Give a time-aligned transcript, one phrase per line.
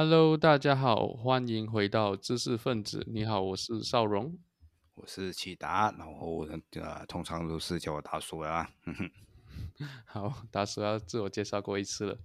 [0.00, 3.04] Hello，大家好，欢迎回到知识分子。
[3.08, 4.38] 你好，我是邵荣，
[4.94, 8.70] 我是启达，然后呃，通常都是叫我达叔啊。
[10.06, 12.18] 好，达叔要自我介绍过一次了。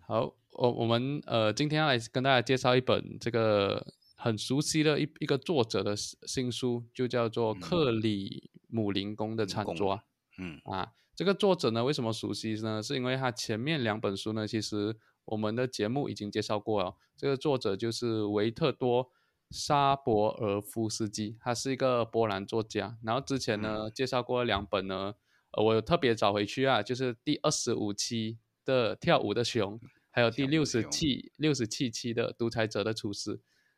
[0.00, 3.86] 好，我我们呃，今天要来跟大家介绍一本这个
[4.16, 10.02] 很熟悉的一一个作者的新书，就叫做克里姆林宫的餐桌。
[10.38, 12.82] 嗯啊，这个作者呢，为什么熟悉呢？
[12.82, 14.96] 是因为他前面两本书呢，其实。
[15.26, 19.04] 我们的节目已经介绍过了，这个作者就是维特多·
[19.50, 22.98] 沙博尔夫斯基，他是一个波兰作家。
[23.02, 25.14] 然后之前呢介绍过两本呢，
[25.52, 29.78] 呃，我有特别找回去啊，就是第二十五期的《跳舞的熊》，
[30.10, 33.36] 还有第六十七六十七期的《独裁者的厨师》。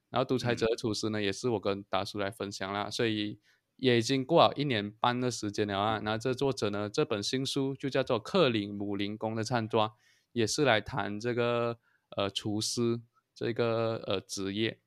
[0.09, 3.39] 然后《独裁者的厨师》呢，也是我跟达叔来分享啦，所以
[3.77, 6.01] 也已经过了一年半的时间了啊。
[6.03, 9.89] 那这作者呢，这本新书就叫做《克里姆林宫的餐桌》。
[10.37, 11.79] 也是来谈这个
[12.15, 13.01] 呃厨师
[13.35, 14.79] 这个呃职业，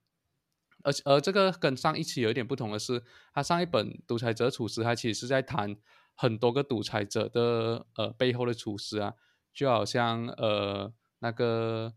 [0.84, 5.76] 而而这个跟上一期有一点不同的是，他上一本《独裁者厨师》，他其实是在谈
[6.14, 9.16] 很多个独裁者的呃背后的厨师啊，
[9.52, 11.96] 就好像呃那个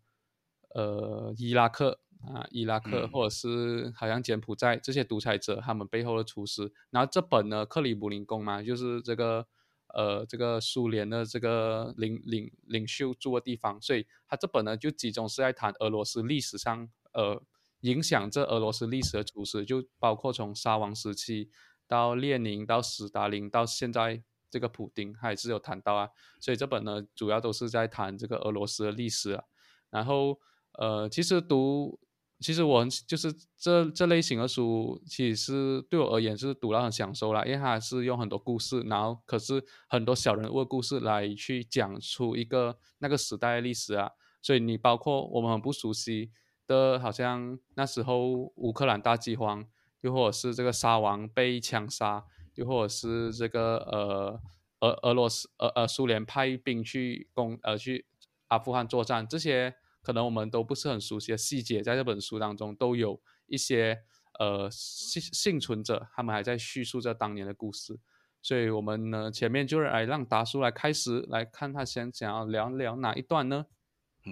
[0.74, 2.00] 呃伊拉克
[2.34, 9.46] 啊伊拉克或者是好像柬埔寨这些独裁者他们背后的厨师，然后这本呢克里姆林宫嘛，就是这个。
[9.94, 17.42] 呃，这个苏联的这个领领领袖住的地方，所以他这本呢就集中是在谈俄罗斯历史上呃
[17.80, 21.50] 影响这俄罗斯历史的厨师，就包括从沙皇时期
[21.86, 26.08] 到列宁到斯大林到现在这个普丁，他也是有谈到啊。
[26.40, 29.44] 所以这本呢主要都是在谈这个俄罗斯的历史啊。
[29.90, 30.40] 然后
[30.72, 31.98] 呃，其实读。
[32.42, 44.10] 其实我很就是这这类型的书，其实对我而言是读了很享受啦，因为它是用很多故事，然后可是很多小人物的故事来去讲出一个那个时代的历史啊。
[44.42, 46.32] 所以你包括我们很不熟悉
[46.66, 49.64] 的，好像那时候乌克兰大饥荒，
[50.00, 52.24] 又或者是这个沙王被枪杀，
[52.56, 54.40] 又或者是这个呃
[54.80, 58.04] 俄俄罗斯呃呃苏联派兵去攻呃去
[58.48, 59.76] 阿富汗作战这些。
[60.02, 64.02] 可能我们都不是很熟悉的细节，在这本书当中都有一些
[64.38, 67.98] 呃幸幸存者，他们还在叙述着当年的故事。
[68.42, 73.66] 所以，我们呢前面就是来让达叔来开始来看他先想要聊聊哪一段呢？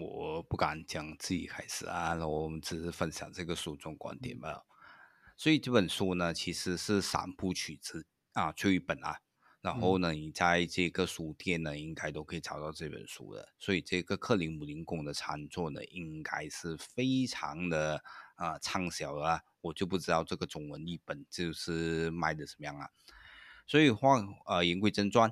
[0.01, 4.65] 我不敢讲自己开始啊，我们只是分享这个书中观点吧。
[5.37, 9.21] 所以这本书呢，其实是三部曲之啊，最后一本啊。
[9.63, 13.47] 然后呢，你在这个书店呢，应该都可以找到这本书的。
[13.59, 18.03] 所以这个克林姆林宫的餐桌呢，应该是非常的
[18.37, 19.43] 啊畅销啊。
[19.61, 22.89] 我就不知道这个中文译本就是卖的怎么样啊。
[23.67, 25.31] 所以话呃言归正传，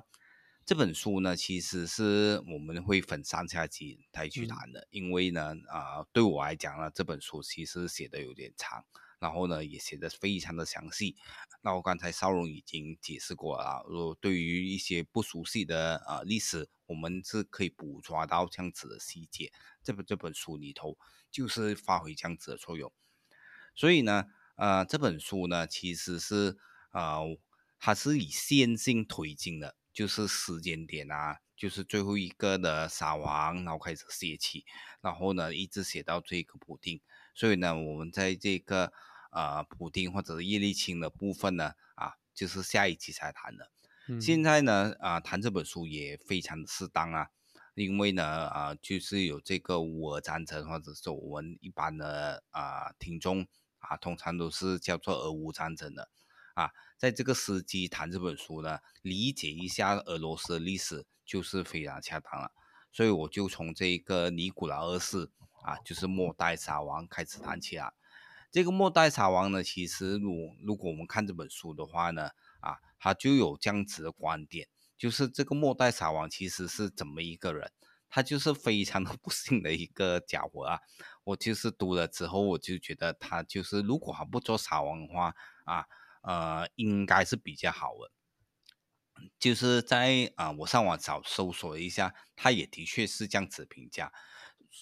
[0.63, 4.87] 这本书呢，其实是我们会分上下集来去谈的。
[4.91, 8.85] 因为呢啊，对我来讲呢，这本书其实写的有点长。
[9.19, 11.15] 然后呢，也写的非常的详细。
[11.61, 19.51] 那我刚才邵荣已经解释过了，果对于一些不熟悉的呃历史，我们是可以捕捉到这样子的细节。
[19.83, 20.97] 这本这本书里头
[21.29, 22.93] 就是发挥这样子的作用。
[23.75, 26.57] 所以呢，呃，这本书呢其实是
[26.93, 27.25] 呃，
[27.77, 34.63] 它是以线性推进的，就是时间点啊，就是最后一个的沙王，然后开始写起，
[35.01, 37.01] 然后呢一直写到这个补丁。
[37.35, 38.93] 所以呢，我们在这个。
[39.31, 43.71] 呃，普丁或者是叶利钦的部分呢，啊，就是下一期才谈的。
[44.19, 47.29] 现在呢，啊，谈这本书也非常的适当啊，
[47.75, 53.45] 因为呢，啊，就是有这个乌俄战争，或者是我们一般的啊听众
[53.77, 56.09] 啊，通常都是叫做俄乌战争的
[56.55, 62.51] 啊，在这个时机谈这本书呢，理解一下俄罗斯的历史就是非常恰当了。
[62.91, 65.29] 所以我就从这个尼古拉二世
[65.61, 67.93] 啊，就是末代沙王开始谈起啊。
[68.51, 74.67] 这个末代沙王呢，其实如如果我们看这本书的话呢，啊，他就有这样子的观点，
[74.97, 77.71] 就是这个末代沙王其实是怎么一个人？
[78.09, 80.79] 他就是非常的 不幸的一个家伙啊！
[81.25, 85.35] 我就是读了之后，我就觉得他就是如果他不做沙王的话，
[85.65, 85.85] 啊，
[86.23, 88.11] 呃，应该是比较好的。
[89.37, 94.11] 就是在啊，我上网找搜索一下，他也的确是这样子评价。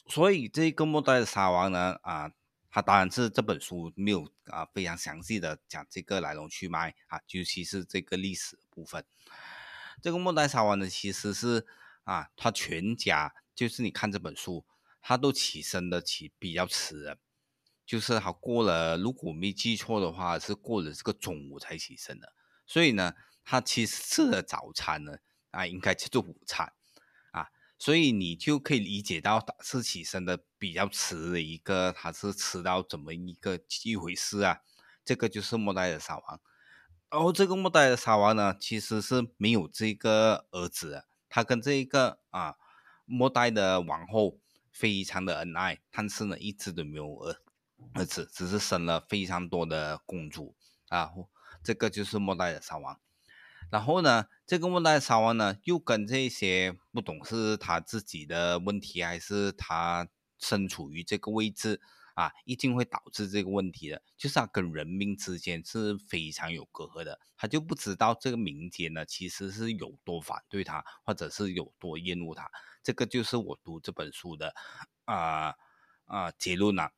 [0.08, 2.32] 所以这个末代的沙王呢，啊。
[2.70, 9.06] 他当然是这本书没有啊非常详细的讲这个来龙去脉啊，尤其是这个历史部分。
[10.02, 11.66] 这个末代沙王呢，其实是
[12.04, 14.66] 啊，他全家就是你看这本书，
[15.02, 17.18] 他都起身的起比较迟，
[17.86, 22.34] 就是他过了，如果没记错的话，是过了这个中午才起身的。
[22.68, 25.18] 所以呢，他其实吃的早餐呢
[25.52, 26.72] 啊，应该叫做午餐
[27.32, 27.50] 啊，
[27.80, 34.60] 所以你就可以理解到是起身的比较迟的一个，他是迟到怎么一个一回事啊？
[35.06, 36.42] 这个就是末代的沙王。
[37.10, 42.56] 然后这个末代的沙王呢，其实是没有这个儿子，他跟这个啊
[43.06, 44.40] 末代的王后
[44.72, 47.38] 非常的恩爱，但是呢一直都没有儿
[47.94, 50.56] 儿子，只是生了非常多的公主
[50.90, 51.12] 啊。
[51.64, 53.00] 这个就是末代的沙王。
[53.70, 60.08] 然后呢，这个末代沙王呢，又跟这些不懂是他自己的问题，还是他
[60.40, 61.82] 身处于这个位置。
[62.18, 72.50] 啊，一定会导致这个问题的，就是他跟人民之间是非常有隔阂的，他就不知道这个民间呢其实是有多反对他，或者是有多厌恶他，
[72.82, 74.56] 这个就是我读这本书的
[75.06, 75.54] 啊
[76.06, 76.92] 啊结论了，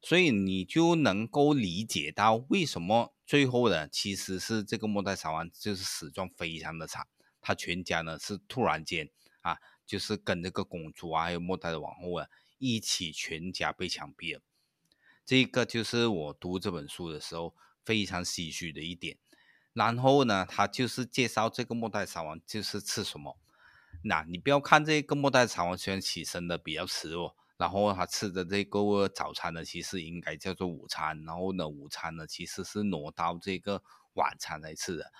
[0.00, 7.08] 所以你就能够理解到为什么最后呢其实是这个末代沙王就是死状非常的惨，
[7.40, 9.10] 他全家呢是突然间
[9.40, 12.28] 啊就是跟这个公主啊还有末代的王后啊
[12.60, 14.42] 一起全家被枪毙了。
[15.26, 17.54] 这个就是我读这本书的时候
[17.84, 19.18] 非常唏嘘的一点。
[19.72, 23.38] 然后呢，他就是介绍这个末代沙王就是吃什么。
[24.02, 31.24] 那你不要看这个末代沙王虽然起身的比较迟哦，然后他吃的这个早餐呢，其实应该叫做午餐。
[31.24, 33.82] 然后呢，午餐呢其实是挪到这个
[34.14, 35.12] 晚餐来吃的。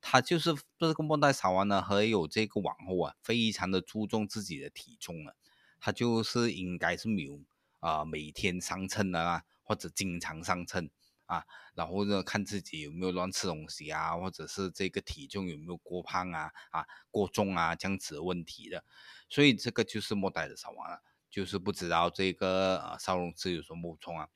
[0.00, 5.34] 他就是这个末代沙王呢，还有这个王后啊，非常的注重自己的体重啊。
[5.78, 7.40] 他就是应该是没有
[7.80, 9.42] 啊，每天上秤的啊。
[9.68, 10.88] 或者经常上称
[11.24, 11.44] 啊，
[11.74, 18.84] 然后呢看自己有没有乱吃东西啊，或者是这个体重有没有过胖啊啊过重啊这样子的问题的，
[19.28, 24.28] 所以这个就是莫代的少王了，就是不知道这个呃少龙是有什么补充啊？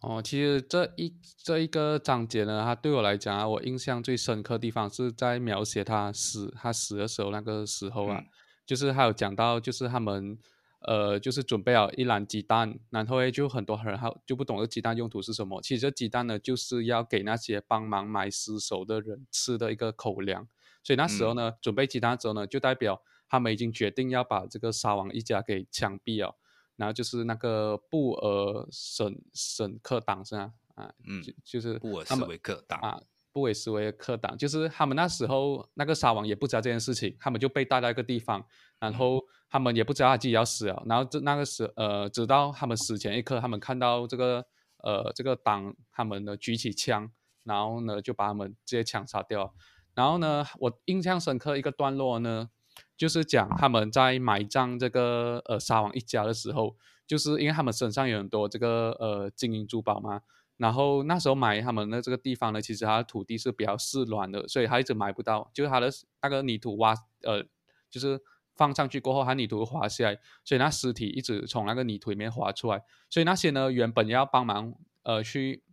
[0.00, 8.22] 哦，其实这一这一个章节呢，它对我来讲啊，我印象最深刻的地方是在描写他死他死的时候那个时候啊，
[8.66, 10.38] 就是还有讲到就是他们。
[10.86, 15.58] 呃，就是准备好一篮鸡蛋，然后诶，就很多人还就不懂这鸡蛋用途是什么。
[15.62, 20.46] 其实这鸡蛋呢，就是要给那些帮忙买尸首的人吃的一个口粮。
[20.82, 26.36] 所以那时候呢，准备鸡蛋之后呢，就代表他们已经决定要把这个沙王一家给枪毙了。
[26.76, 30.52] 然后就是那个布尔什什克党是吧？
[30.74, 33.00] 啊，嗯，就就是布尔什维克党啊。
[33.34, 38.46] 布韦斯维克党就是他们那时候那个沙王也不知道这件事情，他们就被带到一个地方，
[38.78, 39.20] 然后
[39.50, 44.46] 他们也不知道他自己要死了，然后这那个时呃，直到他们死前一刻，他们看到这个
[44.84, 47.10] 呃这个党他们呢举起枪，
[47.42, 49.52] 然后呢就把他们直接枪杀掉，
[49.96, 52.48] 然后呢我印象深刻一个段落呢，
[52.96, 60.20] 就是讲他们在埋葬这个呃沙王一家的时候，就是因为他们身上有很多这个呃金银珠宝嘛。
[60.56, 65.50] 然后那时候买他们的这个地方呢，其实它的土地是比较湿软的，所以它一直买不到。
[65.52, 65.90] 就是它的
[66.22, 67.44] 那个泥土挖，呃，
[67.90, 68.20] 就是
[68.54, 72.82] 放上去过后，它泥土滑下来，所以那尸体一直从那个泥土里面滑出来。
[73.10, 75.64] 所以那些呢，原本要帮忙呃去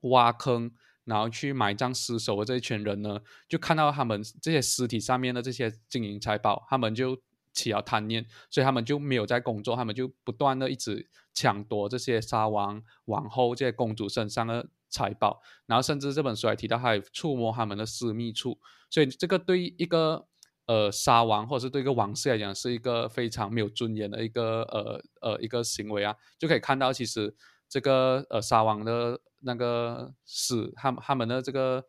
[0.00, 0.72] 挖坑，
[1.04, 7.20] 然后去埋葬尸首的这一群人呢，就看到他们这些尸体上面的这些金银财宝，他们就。
[7.56, 18.58] 起了贪念，所以他们就没有在工作，他们就不断的一直抢夺这些沙王、王后这些公主身上的财宝，然后甚至这本书还提到还触摸他们的私密处，
[18.90, 20.28] 所以这个对一个
[20.66, 27.34] 呃沙王或者是对一个王室来讲是一个非常没有尊严的一个呃呃一个行为啊，就可以看到其实
[27.70, 31.82] 这个呃沙王的那个死，他们他们的这个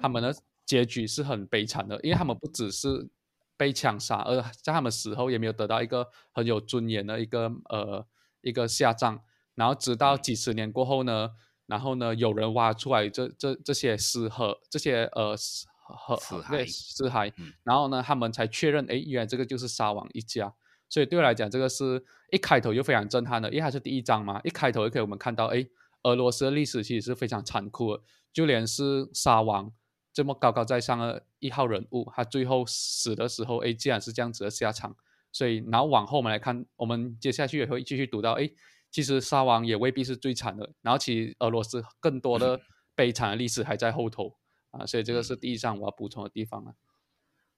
[0.00, 0.34] 他们的
[0.66, 3.08] 结局是很悲惨的，因为他们不只是。
[3.56, 8.06] 被枪杀，而在他们死后也没有得到一个很有尊严的一个呃
[8.40, 9.20] 一个下葬。
[9.54, 11.30] 然后直到几十年过后呢，
[11.66, 15.66] 然后呢有人挖出来这这这些尸骸，这些呃尸
[16.06, 17.32] 骸对尸骸，
[17.62, 20.52] 然后呢他们才确认，哎，原来这个就是沙王一家。
[20.88, 25.66] 所以对我来讲，这个是一开头就非常震撼的，因为它是第一章嘛，一开头就可以我们看到，哎，
[26.02, 29.72] 俄罗斯的历史其实是非常残酷的，就连是沙王。
[30.12, 34.94] 这么高高在上的一号人物，他最后死的时候，哎，竟然是这样子的下场。
[35.32, 38.50] 所以，然后往后我们来看，我们接下去也会继续读到，哎，
[38.90, 40.70] 其实沙王也未必是最惨的。
[40.82, 42.60] 然后，其实俄罗斯更多的
[42.94, 44.36] 悲惨的历史还在后头
[44.72, 44.84] 啊。
[44.84, 46.74] 所以，这个是第一章我要补充的地方啊。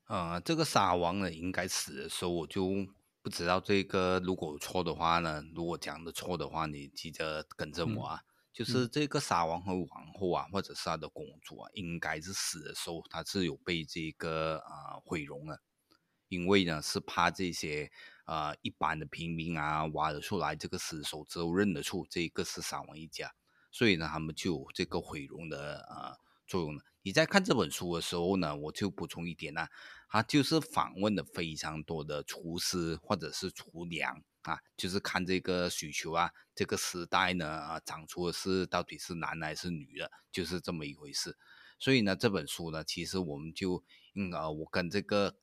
[0.07, 2.71] 呃，这个沙王呢，应该死的时候，我就
[3.23, 8.21] 不知道这个如果错的话呢，如果讲的错的话，你记得跟着我啊。
[8.55, 15.61] 就是这个沙王和王后啊，或者是他的公主啊，应该是死的时候，他是有被这个啊毁容了，
[16.29, 17.91] 因为呢是怕这些
[18.25, 23.35] 啊一般的平民啊挖得出来这个尸首之后认得出这个是沙王一家，
[23.73, 26.85] 所以呢他们就有这个毁容的啊作用了。
[27.03, 29.67] 你在看这本书的时候呢，我就补充一点呢，
[30.09, 41.37] 他就是访问了非常多的厨师或者是厨娘啊，就是看这个需求啊，这个时代呢啊，长出的是到底是男的还是女的，就是这么一回事。
[41.79, 43.83] 所以呢，这本书呢，其实我们就
[44.15, 45.37] 嗯呃，我跟这个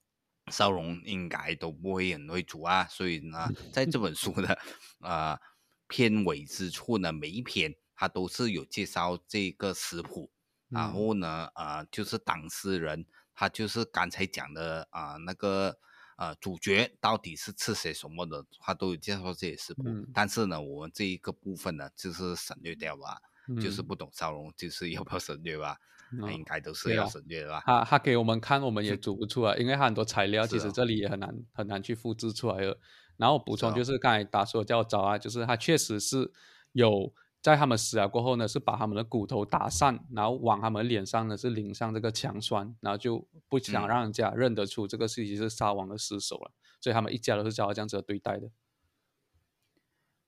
[0.51, 4.57] 少荣应该都不会很会煮啊，所以呢，在这本书的
[5.01, 5.39] 啊
[5.87, 10.31] 片尾之处呢，每一篇它都是有介绍这个食谱，
[10.69, 15.79] 然后呢啊，就是当事人他就是刚才讲的啊那个。
[16.15, 19.83] 啊，主角到底是吃些什么的，他都有介绍这些食谱。
[20.13, 23.21] 但是呢，我们这一个部分呢，就是省略掉吧，
[23.61, 25.77] 就是不懂烧龙，就是要不要省略吧？
[26.19, 27.63] 那应该都是要省略的吧？
[27.65, 32.77] 他他给我们看，我们也 煮不出来，因为很多材料其实这里也很难很难去复制出来的。
[33.17, 36.31] 然后补充就是刚才达叔叫我找啊，就是他确实是
[36.73, 37.13] 有。
[37.41, 48.51] 在他们死了过后呢，是把他们的骨头打散，然后往他们脸上呢是淋上这个强酸，然后就不想让人家认得出这个事情是沙王的尸首了，所以他们一家都是遭到这样子的对待的。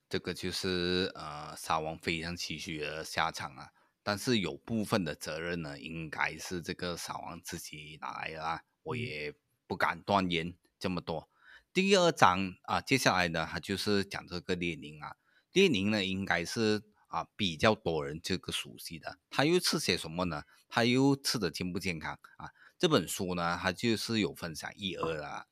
[0.10, 3.70] 这个就是呃沙王非常唏嘘的下场啊，
[4.02, 9.36] 但是有部分的责任呢，应该是这个沙王自己拿来的，我也
[9.68, 11.30] 不敢断言这么多。
[11.72, 15.16] 第二章啊，接下来呢，他就是讲这个列宁啊，
[15.52, 16.82] 列宁呢应该是。
[17.14, 20.44] 啊，比较多人这个熟悉的，他又吃些什么呢？
[20.68, 22.50] 他又吃的健不健康啊？
[22.80, 25.48] 这本书呢，他就是有分享一二的。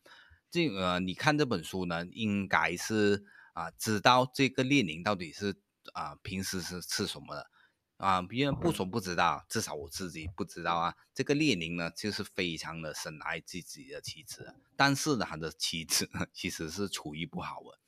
[0.49, 5.55] 这呃，你看这本书呢，应该是啊，知道这个列宁到底是
[5.93, 7.51] 啊，平时是吃什么的
[7.97, 8.23] 啊？
[8.23, 10.95] 别人不说不知道，至少我自己不知道啊。
[11.13, 17.79] 这个列宁呢，就是非常的深爱自己的妻子，但是呢，他的妻子其实是厨艺不好的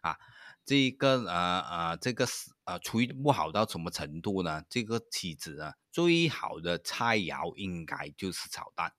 [0.00, 0.18] 啊。
[0.64, 4.62] 这个呃呃，这个是呃，厨艺不好到什么程度呢？
[4.68, 8.92] 这个妻子啊，最好的菜肴应该就是炒蛋，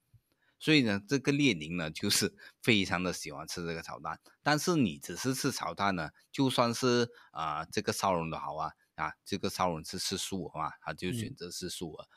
[0.60, 4.20] 所以呢，这个列宁呢，就是 非常的喜欢吃这个炒蛋。
[4.42, 12.08] 但是你只是吃炒蛋呢，就算是啊，这个烧龙的好啊啊，这个烧龙是吃素嘛，他就选择吃素了。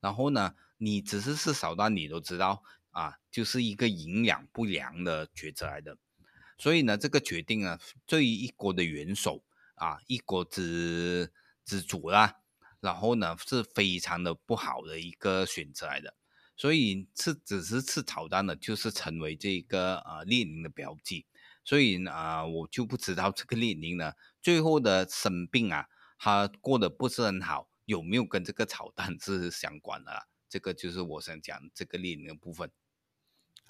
[0.00, 5.98] 然后呢，你只是吃炒蛋，你都知道啊，就是一个营养不良的抉择来的。
[6.56, 9.44] 所以呢，这个决定啊，对于一国的元首
[9.84, 11.30] 啊，一国之
[11.66, 12.36] 之主啦，
[12.80, 16.14] 然后呢，是非常的不好的一个选择来的。
[16.56, 21.26] 所以吃只是吃炒蛋的，就是成为这个呃列宁的标记。
[21.64, 25.86] 所以啊，我就不知道这个列宁呢，最后的生病啊，
[26.18, 30.28] 他过得不是很好，有没有跟这个炒蛋是相关的？
[30.48, 32.70] 这个就是我想讲这个列宁的部分。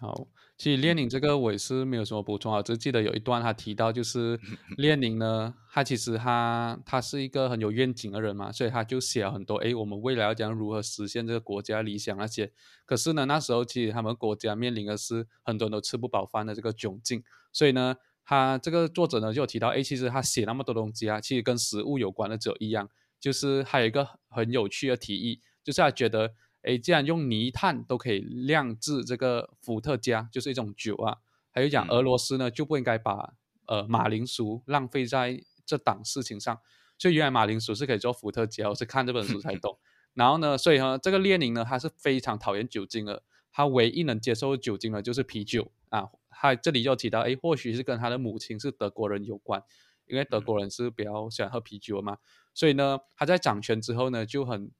[0.00, 0.26] 好，
[0.58, 4.38] 其实列宁这个我也是没有什么补充啊，只记得有一段他提到，就是
[4.76, 12.52] 列宁呢，他其实他他是一个很有愿景的人嘛，所以他就写了很多，哎，我们未来要讲如何实现这个国家理想那些。
[12.84, 17.22] 可是呢，那时候其实他们国家面临的是很多人都吃不饱饭的这个窘境，
[17.52, 26.34] 所以呢，他这个作者呢就有提到，哎，其实他写那么多东西啊，其实跟食物有关的只有一样，就是还有一个很有趣的提议，就是他觉得。
[26.64, 31.18] 哎，既然用泥炭都可以酿制这个伏特加，就是一种酒啊。
[31.50, 33.35] 还有讲俄罗斯呢，就不应该把
[33.66, 36.59] 呃马铃薯浪费在这档事情上。
[36.99, 39.78] 所以原来马铃薯是可以做伏特加，我是看这本书才懂。
[40.14, 43.23] 然后呢，所以呢，这个列宁呢，他是非常讨厌酒精的。
[43.52, 46.09] 他唯一能接受酒精的，就是啤酒啊。
[46.30, 49.62] 他这里就提到，哎，或许是跟他的母亲是德国人有关，
[50.06, 52.16] 因为德国人是比较喜欢喝啤酒嘛。
[52.54, 54.71] 所以呢，他在掌权之后呢，就很。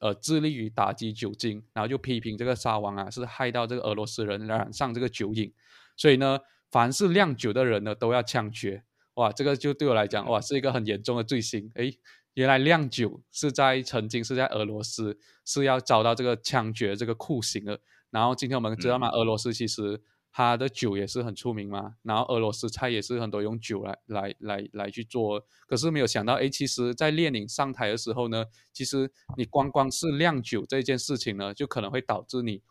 [0.00, 5.52] 呃，致力于打击酒精，然后就批评这个沙王啊，是害到这个俄罗斯人染上这个酒瘾，
[5.96, 6.38] 所以呢，
[6.70, 8.84] 凡是酿酒的人呢，都要枪决。
[9.14, 11.70] 哇，这个就对我来讲，哇，是一个很严重的罪行。
[11.74, 11.98] 诶，
[12.34, 17.80] 原来酿酒是在曾经是在俄罗斯是要遭到这个枪决这个酷刑的。
[18.10, 19.08] 然后今天我们知道吗？
[19.10, 20.00] 俄罗斯其实。
[20.30, 32.62] 他的酒也是很出名嘛，然后俄罗斯菜也是很多用酒来来来来去做，可是没有想到，哎，其实，在列宁上台的时候呢，其实你光光是酿酒这件事情呢，就可能会导致你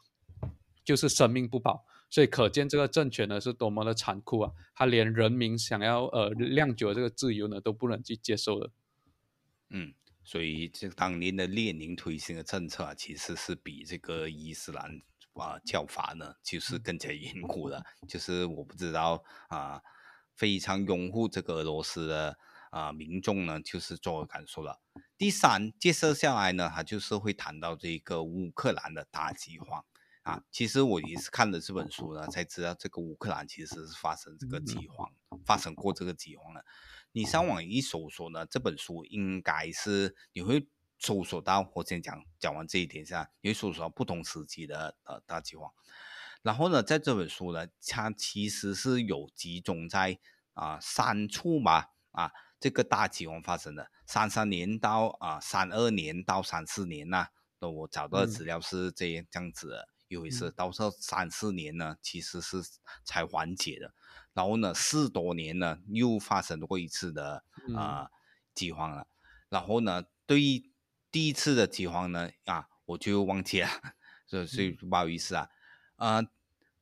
[0.86, 4.52] 就是生命不保，所以可见这个政权呢是多么的残酷啊！
[4.74, 8.72] 他连人民想要呃酿酒的这个自由呢都不能去接受的。
[9.72, 15.02] 嗯，所以这当年的列宁推行的政策啊，其实是比这个伊斯兰。
[15.40, 19.82] 啊，叫法呢就是更加严酷了，就是我不知道啊，
[20.36, 22.38] 非常拥护这个俄罗斯的
[22.72, 24.80] 啊民众呢，就是作何感受了。
[25.18, 29.84] 第三，介绍下来呢，他就是会谈到这个乌克兰的大饥荒
[30.24, 30.44] 啊。
[30.52, 35.12] 其实我也是看了这本书呢，才知道这个乌克兰其实是发生这个饥荒，
[35.46, 36.64] 发生过这个饥荒了。
[37.12, 40.68] 你上网一搜索呢，这本书应该是你会。
[41.00, 45.72] 搜索到，我先讲讲完这一点下，你会搜索到不同时期的呃大饥荒。
[46.42, 50.18] 然后呢，在这本书呢，它其实是有集中在
[50.54, 57.28] 啊三处嘛啊这个大饥荒发生的，三三年到啊三二年到三四年呐，
[57.60, 62.64] 那我找到的资料是这样这样子的一回事，到时候三四年呢其实是
[63.04, 63.94] 才缓解的，
[64.34, 67.44] 然后呢四多年呢又发生过一次的
[67.76, 68.10] 啊
[68.54, 69.08] 饥荒了，
[69.50, 70.72] 然后呢对于
[71.18, 73.68] 第一次的饥荒呢啊我就忘记了，
[74.28, 75.50] 所以所以不好意思啊，
[75.96, 76.22] 啊。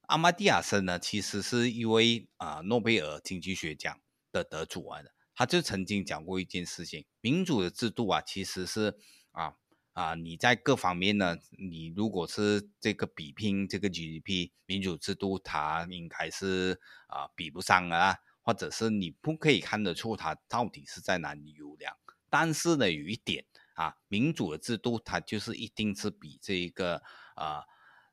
[0.08, 3.98] 阿玛蒂亚森呢，其实是一位啊诺贝尔经济学奖
[4.34, 5.00] 的得主啊，
[5.34, 8.98] 他就曾经讲过一件事情：民主的制度啊，其实是
[9.32, 9.54] 啊
[9.94, 21.96] 啊你在各方面呢，你如果是这个比拼这个 GDP，民主制度它应该是啊比不上啊，或者是你不可以看得出它到底是在哪里优良。
[22.30, 27.02] 但是呢，有一点啊，民主的制度它就是一定是比这一个
[27.36, 27.64] 啊。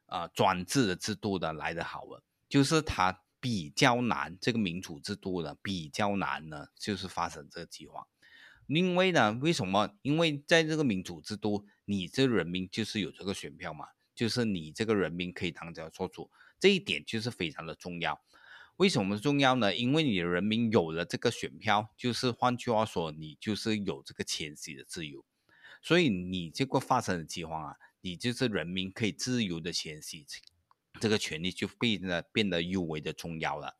[0.07, 4.37] 啊，专制的制度的来得好了，就是它比较难。
[4.39, 8.07] 这个民主制度呢比较难呢，就是发生这个饥荒。
[8.67, 9.95] 因为呢，为什么？
[10.03, 18.21] 因为在这个民主制度，你这人民就是有这个选票嘛，就是你这个人民可以当家做主，这一点就是非常的重要。
[18.77, 19.75] 为什么重要呢？
[19.75, 25.25] 因为你的人民有了这个选票，就是换句话说，你就是有这个迁徙的自由。
[25.83, 27.77] 所以你这个发生的饥荒啊。
[28.05, 30.27] 你就是人民可以自由的迁徙，
[30.99, 33.77] 这个权利就变得变得尤为的重要了。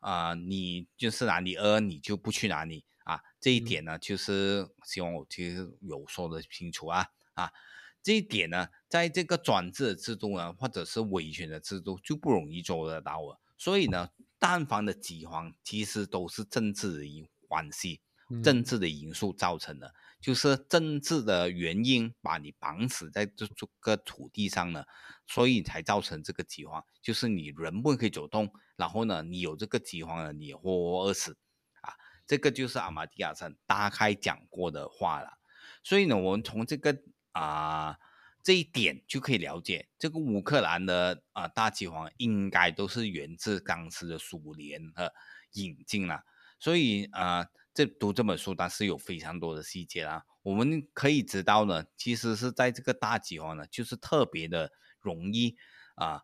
[0.00, 3.20] 啊，你就是哪里饿，你就不去哪里啊。
[3.40, 7.52] 这一点呢，就是希望我其实有说的清楚啊啊。
[8.00, 13.40] 这一点呢，在这个专制的制度呢，或者是威权的制度就不容易做得到了。
[13.56, 18.02] 所以呢，但凡的饥荒，其实都是政治的因关系，
[18.44, 19.92] 政治的因素造成的。
[20.20, 24.84] 就是政治的原因把你绑死在这这个土地上呢，
[25.28, 26.84] 所以才造成这个饥荒。
[27.00, 31.36] 就是你人不可以走动，然后呢，你有这个饥荒了，你活活饿死
[31.82, 31.94] 啊！
[32.26, 35.38] 这个就是阿玛蒂亚森大概讲过的话了。
[35.84, 36.98] 所以呢，我们从这个
[37.30, 37.96] 啊
[38.42, 45.14] 这一点就可以了解，这个乌克兰的啊大饥荒应该都是源自当时的苏联的
[45.52, 46.24] 引进了。
[46.58, 47.46] 所以啊。
[47.78, 50.24] 这读这本书，但是有非常多的细节啊。
[50.42, 55.56] 我们可以知道呢，其实是在这个大饥荒呢，就是特别的容易
[55.94, 56.22] 啊，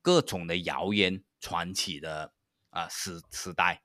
[0.00, 2.32] 各种的谣言传起的
[2.70, 3.82] 啊时时代。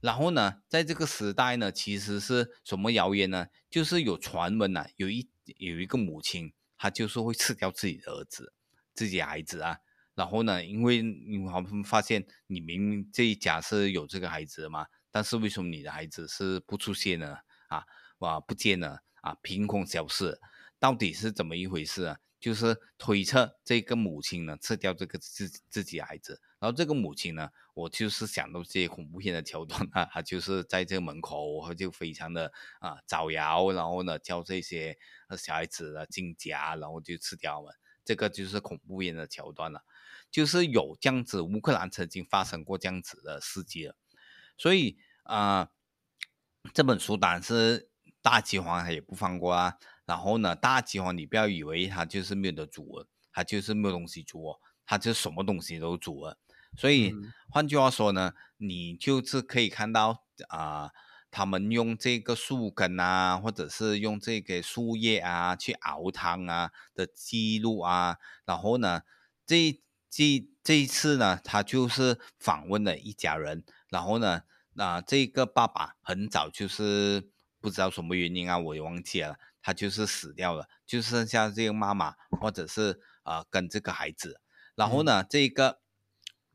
[0.00, 3.48] 然后呢，在这个时代呢，其实是什么谣言呢？
[3.68, 8.54] 就是有传闻呐，有一有一个母亲，她就是会吃掉自己的儿子、
[8.94, 9.76] 自己孩子啊。
[10.14, 14.86] 然后呢，因为你好发现你明明这一家是有这个孩子的嘛。
[15.16, 17.38] 但是为什么你的孩子是不出现呢？
[17.68, 17.86] 啊，
[18.18, 20.38] 哇，不见了啊，凭空消失，
[20.78, 22.18] 到底是怎么一回事啊？
[22.38, 34.98] 就是推测这个母亲呢吃掉这个自自己孩子，然后这个母亲呢，我就是想到这些恐怖片的桥段啊，她就是在这个门口，就非常的啊招摇，然后呢叫这些
[35.38, 37.74] 小孩子啊进家，然后就吃掉了，
[38.04, 39.82] 这个就是恐怖片的桥段了，
[40.30, 43.96] 就是有这样子，乌克兰曾经发生过这样子的事迹了，
[44.58, 44.98] 所以。
[45.26, 45.68] 啊，
[46.72, 47.90] 这本书当然是
[48.22, 49.76] 大饥荒，他也不放过啊。
[50.04, 56.38] 然后呢，大饥荒你不要以为它就是没有得煮了，它就是没有东西煮哦，它就什么东西都煮了。
[56.76, 57.12] 所以
[57.50, 60.92] 换句话说呢，你就是可以看到啊，
[61.30, 68.18] 他们用这个树根啊，或者是用这个树叶啊去熬汤啊的记录啊。
[68.44, 69.02] 然后呢，
[69.44, 74.42] 这这这一次呢，他就是访问了一家人，然后呢。
[74.78, 77.30] 那这个爸爸很早就是
[77.62, 84.38] 不知道什么原因啊，我也忘记了，他就是死掉了，就剩下这个妈妈或者是啊跟这个孩子。
[84.74, 85.80] 然后呢，这个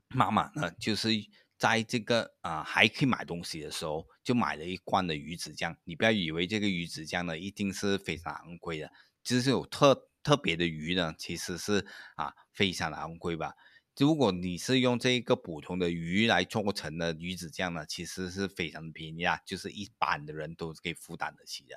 [0.09, 1.09] 妈妈呢，就是
[1.57, 5.75] 在这个啊还可以买东西的时候，就买了一罐的鱼子酱。
[5.83, 8.91] 你不要以为这个鱼子酱呢一定是非常昂贵的，
[9.23, 13.55] 就是有特特别的鱼呢，其实是啊非常的昂贵吧。
[13.97, 21.75] 如果你是用这个普通的鱼来做成的鱼子酱呢，其实是非常便宜啊，就是一般的人都可以负担得起的，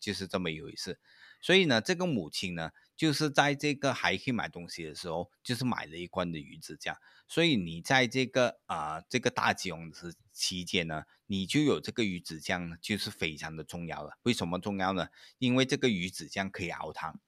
[0.00, 0.98] 就是这么一回事。
[1.40, 6.96] 所以呢，这个母亲呢，就是在这个还可以买东西的时候，就是买了一罐的鱼子酱。
[7.26, 14.18] 所以你在这个啊这个大饥荒的期间呢，你就有这个鱼子酱，就是非常的重要了。
[14.22, 15.08] 为什么重要呢？
[15.38, 17.20] 因为这个鱼子酱可以熬汤。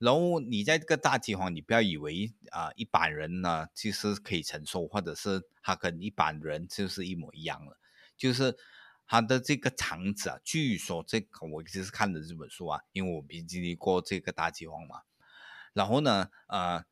[0.00, 7.78] 然后你在这个大饥荒，你不要以为啊一般人呢就是可以承受，或者是他跟一般人就是一模一样了。
[8.16, 8.56] 就是
[9.06, 15.02] 他的这个肠子啊，据说这个我就是看的这本书啊，因为我没经历过这个大饥荒嘛。
[15.74, 16.82] 然后呢，呃，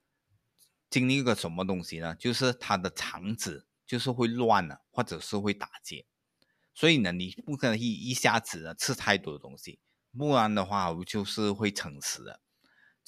[0.91, 2.15] 经历个什么东西呢？
[2.15, 6.05] 就是他的肠子就是会乱了，或者是会打结。
[6.75, 9.81] 所以呢，你不可能一一下子呢吃太多的东西，
[10.17, 12.41] 不然的话就是会撑死的。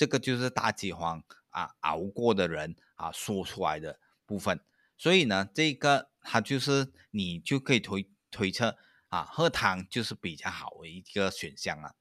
[0.00, 4.58] 这个就是大饥荒啊熬过的人啊说出来的部分。
[4.96, 11.96] 所以呢，这个它就是你就可以推推测啊，喝汤就是比较好的一个选项了。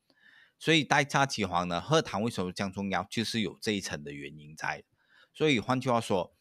[0.58, 4.86] 所以大饥荒呢，喝汤为什么这样重要，就是有这一层的原因在。
[5.34, 6.34] 所以换句话说，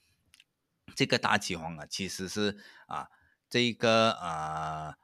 [0.94, 3.09] 这个大饥荒啊，其实是啊，
[3.51, 4.94] 这一个呃，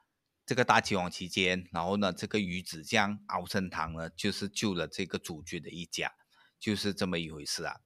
[0.45, 6.13] 这个大饥荒期间，然后呢，这个鱼子酱熬成汤呢，就是救了这个主角的一家，
[6.59, 7.81] 就是这么一回事啊。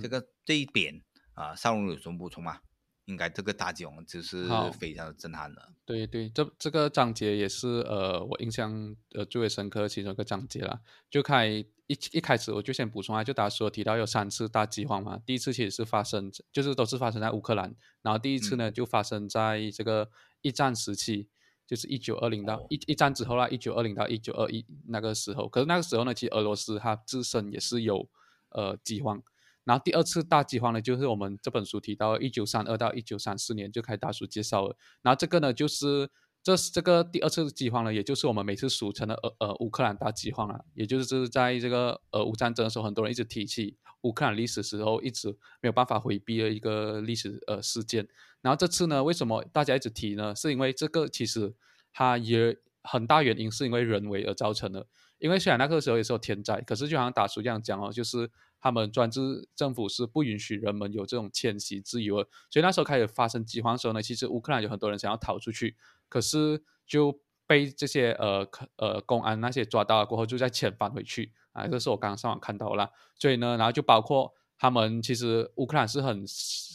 [0.00, 1.02] 这个这一点
[1.34, 2.60] 啊，少龙有什么补充吗？
[3.06, 4.46] 应该这个大吉王就是
[4.78, 5.72] 非常的震撼的。
[5.84, 10.80] 对对，这这个章节也是呃，我印象呃最为深刻其中一个章节了。
[11.10, 11.66] 就开一
[12.12, 20.08] 一开始我就先补充啊，就大家说提到有三次大饥荒嘛，第一次其实是发生就是都是发生在乌克兰，然后第一次呢就发生在这个
[20.42, 21.28] 一战时期，
[21.70, 28.08] 就是一九二零到一一战之后啦，一九二零到一九二一那个时候，可是那个时候呢，其实俄罗斯它自身也是有
[28.48, 29.22] 呃饥荒。
[29.62, 34.76] 然后第二次大饥荒呢，就是我们这本书提到一九三二到一九三四年就开始大叔介绍了。
[35.02, 36.10] 然后这个呢，就是
[36.42, 40.64] 这这个第二次饥荒呢，也就是我们每次俗称的呃呃乌克兰大饥荒了。
[40.74, 45.28] 也就是在这个俄乌战争的时候，很多人一直提起乌克兰历史时候，一直
[45.60, 48.08] 没有办法回避的一个历史呃事件。
[48.40, 50.34] 然后这次呢，为什么大家一直提呢？
[50.34, 51.54] 是因为这个其实
[51.92, 54.86] 它也很大原因是因为人为而造成的。
[55.18, 58.30] 因为虽然那个时候也是有天灾，可是就好像大叔这样讲哦，就是。
[58.62, 62.16] 他们专制政府是不允许人们有这种迁徙自由，
[62.50, 65.74] 所以那时候开始发生饥荒的时候呢，其实乌克兰有很多人想要逃出去，
[66.10, 68.46] 可是就被这些呃
[68.76, 71.66] 呃公安那些抓到了过后，就再遣返回去啊。
[71.66, 76.22] 这是我刚刚上网看到了，所以呢，然后就包括他们其实乌克兰是很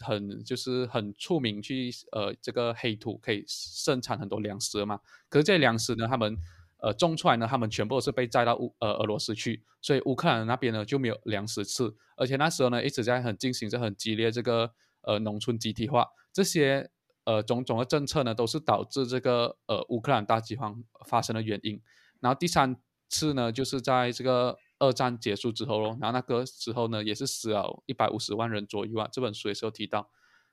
[0.04, 6.36] 很就是很出名去呃这个黑土可以生产很多粮食嘛，可是这些粮食呢，他们。
[6.80, 14.72] 呃，种出来呢，他们全部是被载到乌呃俄罗斯去，所以乌克兰那边呢就没有粮食吃，而且那时候呢一直在很进行着很激烈这个
[15.02, 16.92] 呃农村集体化，这些
[17.26, 21.82] 呃种种的政策呢都是导致这个呃乌克兰大饥荒发生的原因。
[22.22, 22.76] 然后第三
[23.10, 30.10] 次呢就是在这个二战结束之后咯，然后那个时候呢也是死了一百五十万人左右啊，这本书也是有提到。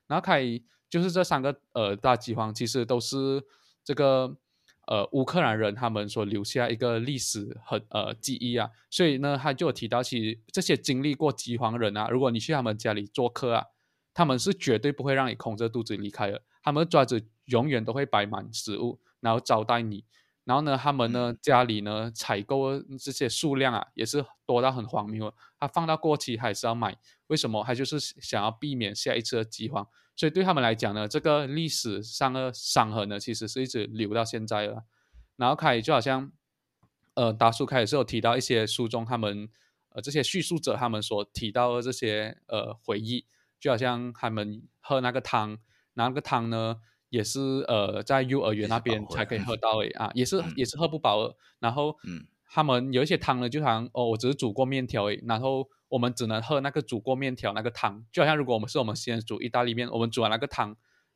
[0.07, 0.43] 然后开
[0.89, 3.43] 就是这三个呃大饥荒其实都是
[3.83, 4.35] 这个。
[4.85, 13.63] 呃，乌克兰人他们所留下一个历史和呃记忆啊，所以呢，他就有提到，其实这些经历过饥荒人啊，如果你去他们家里做客啊，
[14.13, 20.05] 他们是绝对不会让你空着肚子离开的，他们桌子永远都会摆满食物，然后招待你。
[20.45, 26.97] 然后呢，他们呢家里呢采购这些数量啊，也是多到很荒谬，他放到过期还是要买，
[27.27, 27.63] 为什么？
[27.63, 29.87] 他就是想要避免下一次的饥荒。
[30.15, 34.83] 所以对他们来讲呢，这个历史上的伤痕呢，其实是一直留到现在了。
[35.37, 36.31] 然后凯就好像，
[37.15, 39.49] 呃，达叔开始是有提到一些书中他们，
[39.89, 43.25] 呃，这些叙述者他们所提到的这些呃回忆，
[43.59, 45.57] 就好像他们喝那个汤，
[45.93, 46.77] 那个汤呢，
[47.09, 51.35] 也是呃在幼儿园那边才可以喝到诶啊，也是也是喝不饱的。
[51.59, 55.67] 然后，嗯，他们有一些汤呢，就好像哦，我只是煮过面条诶，然后。
[55.93, 60.75] 我们只能喝那个煮过面条那个汤，就好像如果我们是我们先煮意大利面，我们煮完那个汤，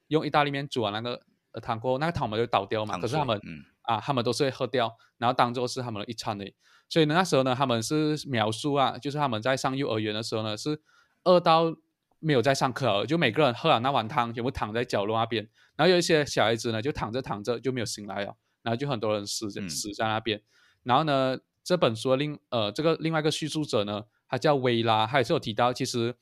[0.09, 1.19] 用意大利面煮完那个
[1.59, 2.95] 汤过后，那个汤我们就倒掉嘛。
[2.99, 3.41] 可是他们
[3.81, 6.53] 啊，他们都是会喝掉，然后当做是他们的一餐诶。
[6.89, 10.79] 所以呢，那时候呢，他们是描述啊，就是他们在上幼儿园的时候呢，是
[11.23, 11.75] 饿到
[12.19, 15.47] 没有在上课，就每个人喝了那碗汤，全部躺在角落那边。
[15.75, 20.41] 然后有一些小孩子呢，就躺着躺着就没有醒来了，然后就很多人死死在那边。
[20.83, 24.03] 然后呢，这本书另呃这个另外一个叙述者呢。
[24.29, 26.13] 他叫薇拉，他也是有提到，其实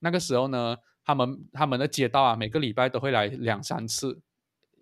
[0.00, 4.20] 那个时候呢，他们他们的街道啊，每个礼拜都会来两三次，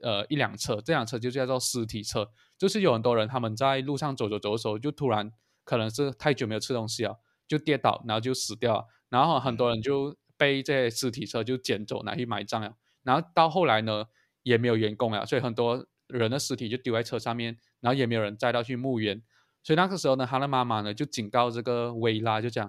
[0.00, 5.30] 呃，一辆车，这辆车就叫做尸体车，就是有很多人他们在路上走走走的时候，就突然
[5.64, 14.06] 可能是太久没有吃东西了，就跌倒，然后就死掉了，然后很多人就被这些尸体车就捡走拿去埋葬了，然后到后来呢，
[14.42, 19.22] 也没有员工了，所以很多人的尸体就丢在车上面，然后也没有人载到去墓园。
[19.62, 22.68] 所以那个时候呢，他的妈妈呢就警告这个薇拉，就讲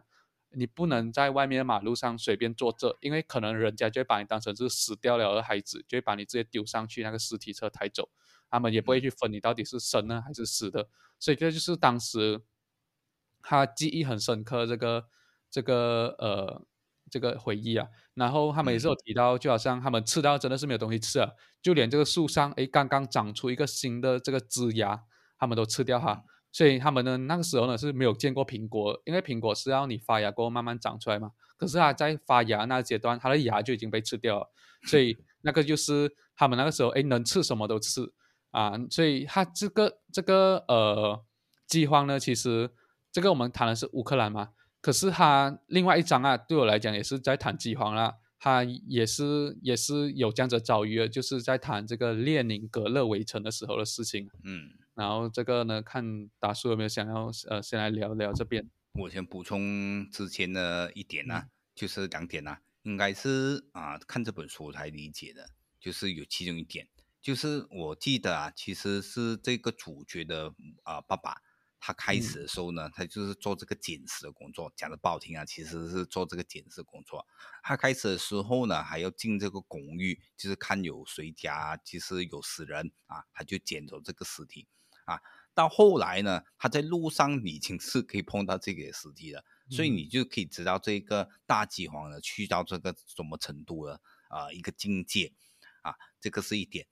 [0.51, 8.07] 你不能在外面的马路上随便坐这，因为可能人家就会把你当成是死掉了的孩子，就会把你直接丢上去那个尸体车抬走，
[8.51, 10.87] 他们也不会去分你到底是生呢还是死的。
[11.17, 12.39] 所以这就是当时
[13.41, 15.07] 他记忆很深刻这个
[15.49, 16.63] 这个呃
[17.13, 17.87] 这个回忆啊。
[18.15, 25.03] 然后他们也是有提到，就好像他们吃到真的是没有东西吃了，就连这个树上哎刚刚长出一个新的这个枝芽，
[25.37, 26.23] 他们都吃掉哈。
[26.51, 31.31] 所以他们呢，那个时候呢是没有见过苹果，因为苹果是要你发芽过后慢慢长出来嘛。
[31.57, 34.51] 可是它在发芽那阶段，它的芽就已经被吃掉了。
[34.87, 38.11] 所以那个就是他们那个时候，哎，能吃什么都吃。
[38.51, 41.25] 啊，所以他这个这个呃
[41.65, 42.69] 饥荒呢，其实
[43.11, 44.49] 这个我们谈的是乌克兰嘛，
[44.83, 54.29] 可是他另外一张啊，对我来讲也是在谈饥荒啦，他也是也是有这样子遭遇的，就是在谈这个列宁格勒围城的时候的事情。
[54.43, 58.69] 嗯，然后这个呢，看达叔有没有想要呃先来聊聊这边。
[58.99, 61.43] 我先补充之前的一点呢、
[61.73, 65.47] 就是两点呢、应该是啊、看这本书才理解的，
[65.79, 66.89] 就是有其中一点，
[67.21, 71.37] 就是我记得啊，其实是这个主角的啊、爸爸，
[71.85, 77.27] 他开始的时候呢，他就是做这个捡拾的工作，讲的不好听啊，其实是做这个捡拾工作。
[77.61, 84.65] 他开始的时候呢，还要进这个公寓，就是看有谁家其实有死人啊，他就捡走这个尸体
[85.03, 85.19] 啊。
[85.53, 95.33] 到后来呢，他在路上已经是可以碰到这个尸体了，所以嗯你就可以知道这个大饥荒呢去到这个什么程度了啊、一个境界
[95.81, 96.87] 啊，这个是一点。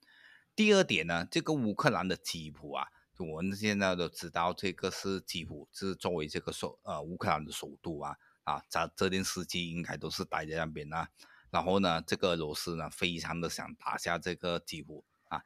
[0.54, 11.08] 第二点呢，这个乌克兰的吉普啊，就我们现在都知道这个是基辅是作为这个首呃乌克兰的首都啊啊，这这段时期应该都是待在那边啊。
[11.50, 15.42] 然后呢，这个俄罗斯呢非常的想打下这个基辅啊，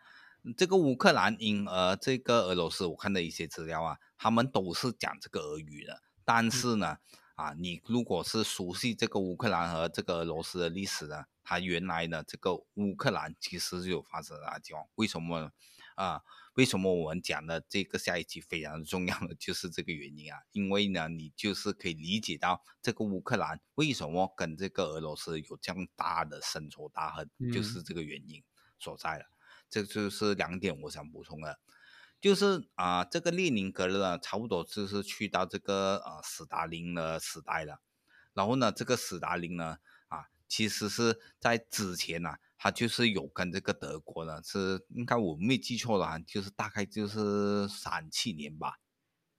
[0.56, 6.98] 这个乌克兰因而这个俄罗斯，我看的一些资料啊，他们都是讲这个俄语的，但是呢，
[7.34, 15.50] 啊，你如果是熟悉这个乌克兰和这个俄罗斯的历史呢，它原来呢，这个乌克兰其实是有发生大饥荒，为什么呢？
[15.96, 16.22] 啊，
[16.54, 20.38] 为什么我们讲的这个下一期非常重要的 就是这个原因啊？
[20.52, 28.44] 因为呢，你就是可以理解到这个乌克兰为什么跟这个俄罗斯有这样大的深仇大恨，就是这个原因
[28.78, 29.24] 所在了。
[29.68, 31.58] 这就是两点我想补充的，
[32.20, 37.80] 就是啊、这个列宁格勒呢，差不多就是去到这个呃斯大林的时代了。
[38.34, 39.78] 然后呢，这个斯大林呢，啊，
[40.48, 48.78] 其实是在之前呢、他就是有跟这个德国呢，是应该我没记错的话，就是大概就是三七年吧，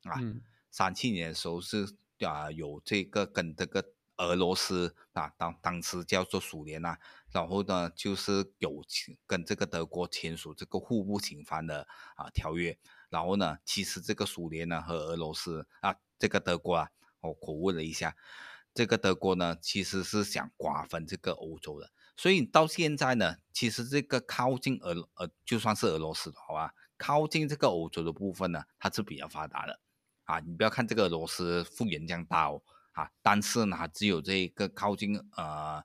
[0.03, 0.41] 啊，嗯。
[0.69, 6.99] 三七年的时候是啊、有这个跟这个俄罗斯啊当当时叫做苏联啊，
[7.31, 8.83] 然后呢就是有
[9.25, 12.77] 跟这个德国签署这个互不侵犯的啊条约，
[13.09, 16.91] 然后呢其实这个苏联呢和俄罗斯啊这个德国啊，
[17.21, 18.15] 我口误了一下，
[18.77, 29.79] 这个德国呢其实是想瓜分这个欧洲的，所以到现在呢，其实这个靠近俄呃就算是俄罗斯的话，靠近这个欧洲的部分呢，它是比较发达的。
[30.25, 32.61] 啊，你不要看这个俄罗斯幅员这样大哦，
[32.91, 35.83] 啊，但是呢，它只有这个靠近呃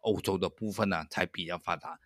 [0.00, 1.98] 欧洲的部分呢才比较发达，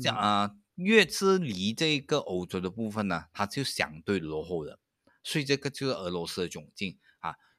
[0.00, 4.78] 像啊、呃越是离这个欧洲的部分呢，它就相对落后的，
[5.22, 7.03] 所以这个就是俄罗斯的窘境啊。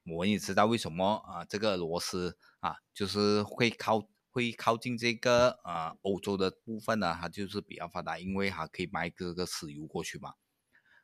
[0.08, 10.36] 我们也知道为什么啊，这个俄罗斯啊，就是会靠会靠近这个呃欧洲的部分呢，它就是比较发达，因为它可以卖这个石油过去嘛，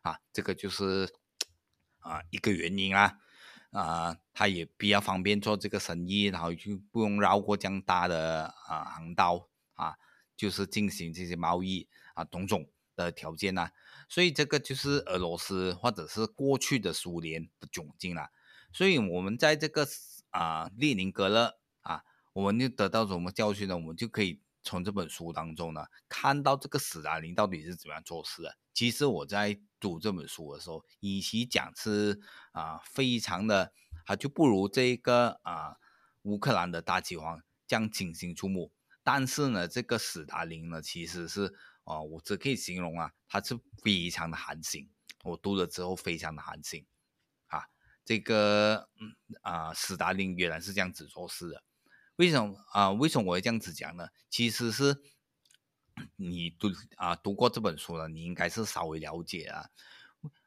[0.01, 1.13] 啊，这个就是
[1.99, 3.17] 啊一个原因啊，
[3.71, 9.95] 啊，它也比较方便做这个生意，然后就不用绕过这样大的啊航道啊，
[10.37, 13.71] 就是进行这些贸易啊种种的条件呐、
[14.09, 18.29] 所以这个就是俄罗斯或者是过去的苏联的窘境啦、
[18.73, 19.87] 所以我们在这个
[20.29, 22.03] 啊列宁格勒啊，
[22.33, 23.75] 我们就得到什么教训呢？
[23.75, 28.57] 我们就可以从这本书当中呢，看到这个斯大林到底是怎么样做事的。
[28.73, 32.19] 其实我在读这本书的时候，与其讲是
[32.53, 33.73] 啊、非常的
[34.05, 35.75] 啊，就不如这个啊
[36.23, 38.71] 乌克兰的大饥荒这样清新触目。
[39.03, 41.53] 但是呢，这个斯大林呢，其实是
[41.83, 44.89] 啊、我只可以形容啊，他是非常的寒心。
[45.23, 46.85] 我读了之后非常的寒心，
[48.03, 51.63] 这个嗯啊，斯大林原来是这样子做事的。
[52.17, 54.09] 为什么啊、为什么我会这样子讲呢？
[54.29, 55.01] 其实是
[56.15, 59.69] 你读啊、读过这本书了，你应该是稍微了解啊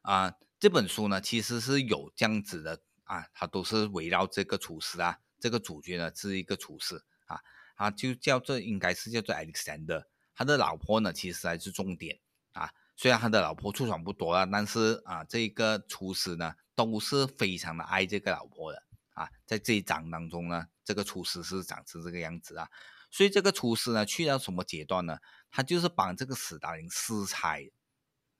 [0.02, 7.40] 啊、这本书呢其实是有这样子的啊，它都是围绕这个厨师啊，这个主角呢是一个厨师啊，
[7.76, 12.20] 他就叫做应该是叫做 Alexander，他的老婆呢其实还是重点
[12.52, 18.82] 啊，虽然他的老婆出场不多了，但是啊这个厨师呢都是非常的爱这个老婆的。
[19.14, 22.68] 啊，在这一章当中呢，这个厨师是长成这个样子啊，
[23.12, 25.18] 所以这个厨师呢，去到什么阶段呢？
[25.52, 27.70] 他就是帮这个斯大林试菜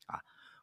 [0.07, 0.19] 啊。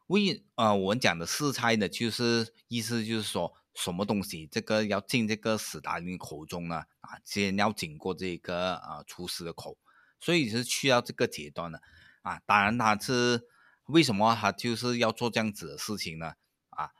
[0.08, 6.84] 为呃，我们讲的试菜呢，就是意思就是说，什么东西这个要进这个斯大林口中呢？
[7.00, 9.78] 啊，先要经过这个啊厨师的口，
[10.20, 11.78] 所以是去到这个阶段呢。
[12.20, 13.48] 啊，当然他是
[13.92, 16.32] 为什么他就是要做这样子的事情呢？
[16.70, 16.90] 啊，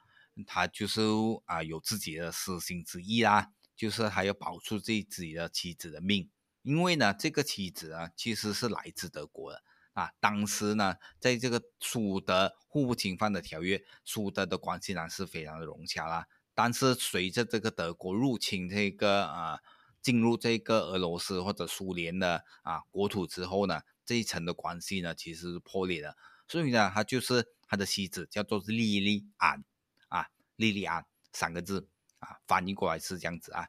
[0.47, 1.01] 他就是
[1.47, 6.29] 啊有自己的私心之意啦，就是还要保住自己自己的妻子的命，
[6.61, 9.63] 因为呢这个妻子啊其实是来自德国的，
[9.95, 16.27] 啊，当时呢，在这个苏德互不侵犯的条约，苏德的关系呢是非常的融洽啦。
[16.55, 19.61] 但是随着这个德国入侵这个啊，
[20.03, 26.15] 进入这个俄罗斯或者苏联的啊国土之后呢，这一层的关系呢其实破裂了。
[26.53, 29.65] 所以呢，他就是他的妻子叫做莉莉安
[30.09, 31.89] 啊，莉莉安三个字
[32.19, 33.69] 啊，翻译过来是这样子啊。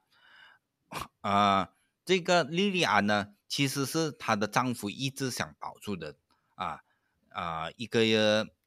[1.22, 6.18] 啊，这个莉莉安呢，其实是她的丈夫一直想保住的
[6.56, 6.82] 啊
[7.30, 8.04] 啊一个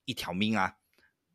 [0.06, 0.78] 一条命啊。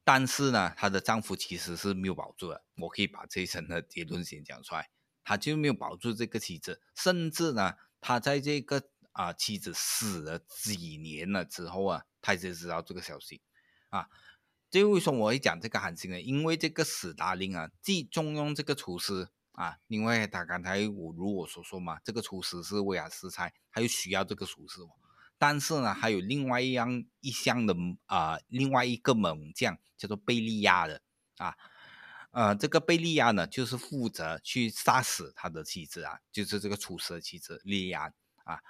[0.04, 2.64] 但是呢，她的丈夫其实是没有保住的。
[2.78, 4.90] 我可以把这一层的结论先讲出来，
[5.24, 13.42] 他就没有保住这个妻子，甚至呢，他在这个啊妻子死了几年了之后啊，他才知道这个消息
[13.90, 14.08] 啊。
[14.70, 16.22] 这为什么我会讲这个韩信呢？
[16.22, 24.80] 因为这个史达林啊，既重用这个厨师啊，因为他刚才我如我所说嘛，这个厨师是为了食材，他又需要这个厨师。
[25.38, 31.02] 但是呢，还有另外一样一项的啊，另外一个猛将叫做贝利亚的
[31.38, 31.58] 啊，
[32.30, 38.14] 呃，这个贝利亚呢，就是负责去杀死他的妻子啊，就是这个厨师的妻子莉亚
[38.46, 38.62] 啊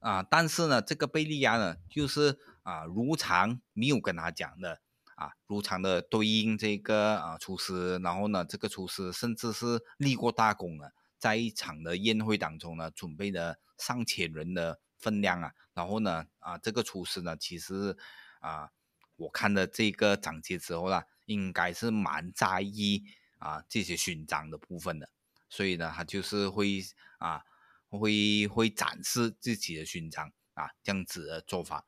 [0.00, 4.80] 啊，但是呢，这个贝利亚呢，就是啊，如常没有跟他讲的
[5.16, 14.80] 啊，如常的对应这个啊厨师，然后呢，这个厨师甚至是立过大功了，在一场的宴会当中呢，准备了上千人的。
[15.00, 17.96] 分量啊，然后呢，啊，这个厨师呢，其实
[18.40, 18.68] 啊，
[19.14, 23.04] 我看了这个章节之后呢，应该是蛮在意
[23.38, 25.08] 啊这些勋章的部分的，
[25.48, 26.80] 所以呢，他就是会
[27.18, 27.44] 啊，
[27.88, 31.86] 会会展示自己的勋章啊，这样子的做法。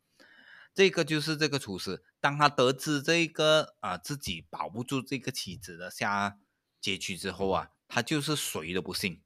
[0.75, 6.39] 这个就是这个厨师，当他得知这个啊自己保不住这个妻子的下
[6.81, 9.23] 结局之后啊，他就是谁都不信。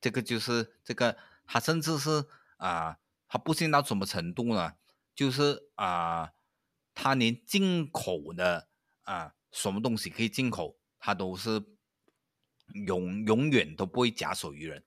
[0.00, 2.98] 这个就是这个，他甚至是啊。
[3.30, 4.76] 他不信到什么程度呢？
[5.14, 6.32] 就是啊，
[6.94, 8.70] 他连进口的
[9.02, 11.62] 啊什么东西可以进口，他都是
[12.72, 14.82] 永永远都不会假手于人。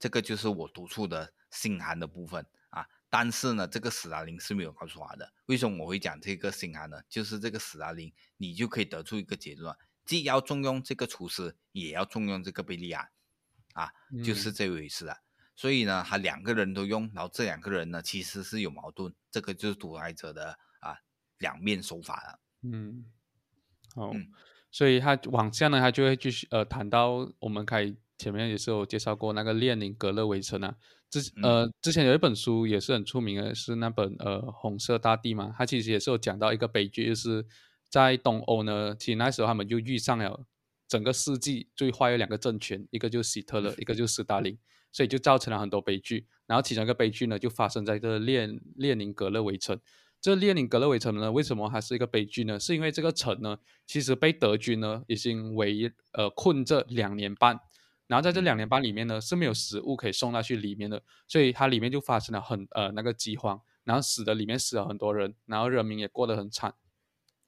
[0.00, 2.84] 这个就是我读出的信函的部分啊。
[3.08, 5.32] 但是呢，这个史达林是没有告诉他的。
[5.46, 7.00] 为什么我会讲这个信函呢？
[7.08, 13.10] 就是这个史达林，你就可以得出一个结论：既要重用这个厨师，也要重用这个贝利亚
[13.74, 13.92] 啊，
[14.24, 15.18] 就是这回事啊。
[15.56, 20.96] 所以呢，他两个人都用，然后这两个人呢，其实是有矛盾，这个就是独裁者的啊
[21.38, 22.40] 两面手法了。
[22.62, 23.04] 嗯，
[23.94, 24.12] 好，
[24.70, 30.74] 所以他往下呢，他就会继续呃谈到我们开前面也是有介绍过那个列宁格勒围城啊，
[31.08, 37.46] 之呃之前有一本书也是很出名的，是那本呃红色大地嘛，它其实也是有讲到一个悲剧，就是
[37.88, 40.44] 在东欧呢，其实那时候他们就遇上了
[40.86, 44.58] 整个世纪最坏的两个政权，一个就是希特勒，一个就是斯大林。
[44.92, 49.78] 所以就造成了很多悲剧，然后其中一个悲剧呢，就发生在这列列宁格勒围城。
[50.20, 52.58] 这列宁格勒围城呢，为什么还是一个悲剧呢？
[52.58, 53.56] 是因为这个城呢，
[53.86, 57.56] 其实被德军呢已经围呃困这两年半，
[58.10, 66.74] 然后在这两年半里面呢是没有食物可以送到去里面的，所以它里面就发生了很呃那个饥荒，然后死的里面死了很多人，然后人民也过得很惨。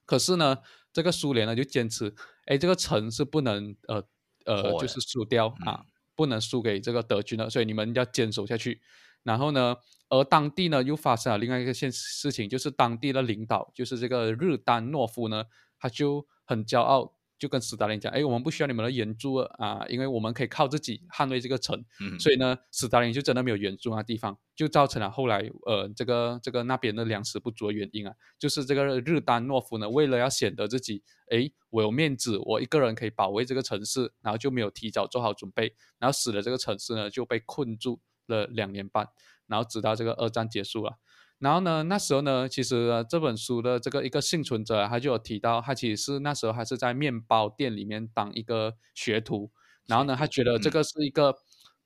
[0.05, 0.59] 可是呢，
[0.93, 4.03] 这个苏联呢就坚持，哎，这个城是不能呃
[4.45, 5.85] 呃就是输掉啊。
[6.15, 8.79] 不能输给这个德军的，所以你们要坚守下去。
[9.23, 9.75] 然后呢，
[10.09, 15.45] 而当地呢又发生了另外一个现事情，就是当地的领导，就是这个日丹诺夫呢，
[15.79, 17.15] 他就很骄傲。
[17.43, 21.83] 就跟斯大林讲，哎，我们不需要你们的援助啊，因为我们可以靠自己捍卫这个城。
[22.17, 28.15] 所以呢，斯大林就真的没有援助那地方，就造成了后来呃这个这个那边的粮食不足的原因啊。
[28.39, 39.05] 就是这个日丹诺夫呢，为了要显得自己，哎，我有面子，我一个人可以保卫这个城市，然后就没有提早做好准备，然后使得这个城市呢就被困住了两年半，
[39.47, 40.97] 然后直到这个二战结束了。
[41.43, 49.51] 然后呢，那时候呢，其实这本书的这个一个幸存者，他就有提到，他其实是那时候还是在面包店里面当一个学徒。
[49.85, 51.35] 然后呢，他觉得这个是一个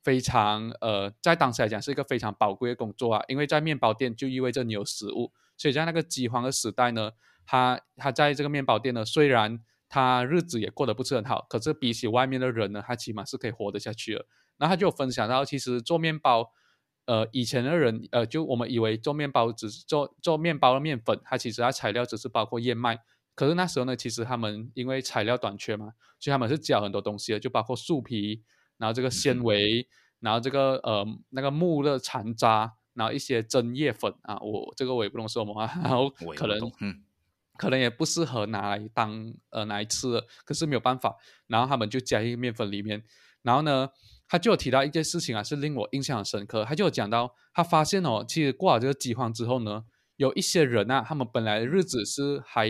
[0.00, 5.32] 非常呃，在当时来讲是一个非常宝贵的工作啊，因为在面包店就意味着你有食物。
[5.56, 7.10] 所以在那个饥荒的时代呢，
[7.44, 14.24] 他他在这个面包店呢，虽然他日子也过得不是很好，可是比起外面的人呢，他起码是可以活得下去了。
[14.56, 16.52] 然后他就分享到，其实做面包。
[17.08, 22.98] 呃，以前的人，呃，就我们以为做面包只是做做面包的面粉，它其实它材料只是包括燕麦。
[23.34, 28.42] 可是那时候呢，其实他们因为材料短缺嘛，所以他们是加很多东西的，就包括树皮，
[28.76, 29.88] 然后这个纤维，
[30.20, 36.70] 然后这个呃那个木的残渣，然后一些针叶粉啊，我这个我也不能说嘛，然后可能
[37.56, 43.02] 可能也不适合拿来当呃拿来吃的，可是没有办法，然后他们就加一个面粉里面，
[43.40, 43.88] 然后呢。
[44.28, 46.64] 他就有提到一件事情啊，是令我印象很深刻。
[46.64, 49.84] 他就有讲到，他发现哦，其实过了这个饥荒之后呢，
[50.16, 52.68] 有一些人啊，他们本来的日子是还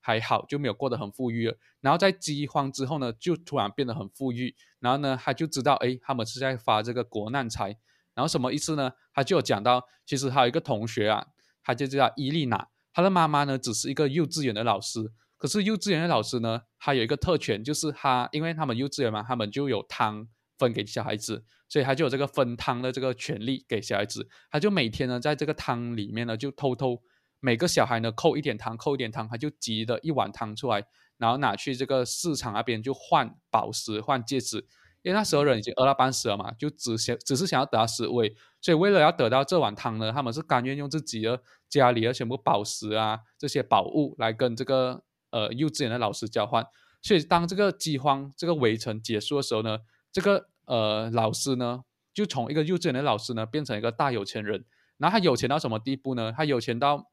[0.00, 7.76] 还好，就没有过得很富裕，然后在饥荒之后呢，就突然变得很富裕，然后呢，他就知道，哎，他们是在发这个国难财，
[8.14, 8.92] 然后什么意思呢？
[9.14, 11.26] 他就有讲到，其实还有一个同学啊，
[11.62, 20.26] 他就叫伊丽娜，他的妈妈呢只是一个幼稚园的老师，可是幼稚园的老师呢，他有一个特权，就是他因为他们幼稚园嘛，他们就有汤
[20.58, 27.02] 分给小孩子，所以他就有这个分汤的这个权利给小孩子，他就每天呢在这个汤里面呢就偷偷。
[27.40, 30.84] 每个小孩呢扣一点汤，扣一点汤，他就挤了一碗汤出来，
[31.18, 34.66] 然后拿去这个市场那边就换宝石、换戒指。
[35.02, 38.22] 因为那时候人已经饿到半死了嘛，就只想只是想要得到食物，
[38.60, 46.66] 所以为了要得到这碗汤呢，他们是甘愿用自己的家里的全部宝石啊这些宝物来跟这个呃幼稚园的老师交换。
[47.00, 49.78] 所以当这个饥荒这个围城结束的时候呢，
[50.12, 54.64] 这个呃老师呢就从一个幼稚园的老师呢变成一个大有钱人。
[54.96, 56.32] 然后他有钱到什么地步呢？
[56.36, 57.10] 他有钱到。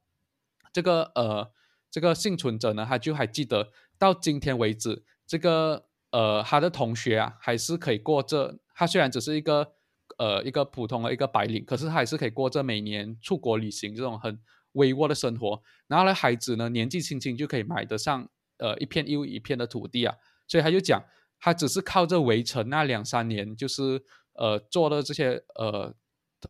[0.73, 1.53] 这个呃，
[1.89, 8.59] 这个幸存者呢，他就还记得到今天为止，这个呃，他的同学啊，还是可以过这。
[8.73, 9.71] 他虽然只是一个
[10.17, 14.37] 呃一个普通的一个白领，可是他还是可以过这每年出国旅行这种很
[14.73, 15.61] 微弱的生活。
[15.87, 18.27] 然后呢，孩子呢，年纪轻轻就可以买得上
[18.57, 20.13] 呃一片又一片的土地啊。
[20.45, 21.01] 所以他就讲，
[21.45, 25.93] 他只是靠着围城那两三年，就是呃做的这些呃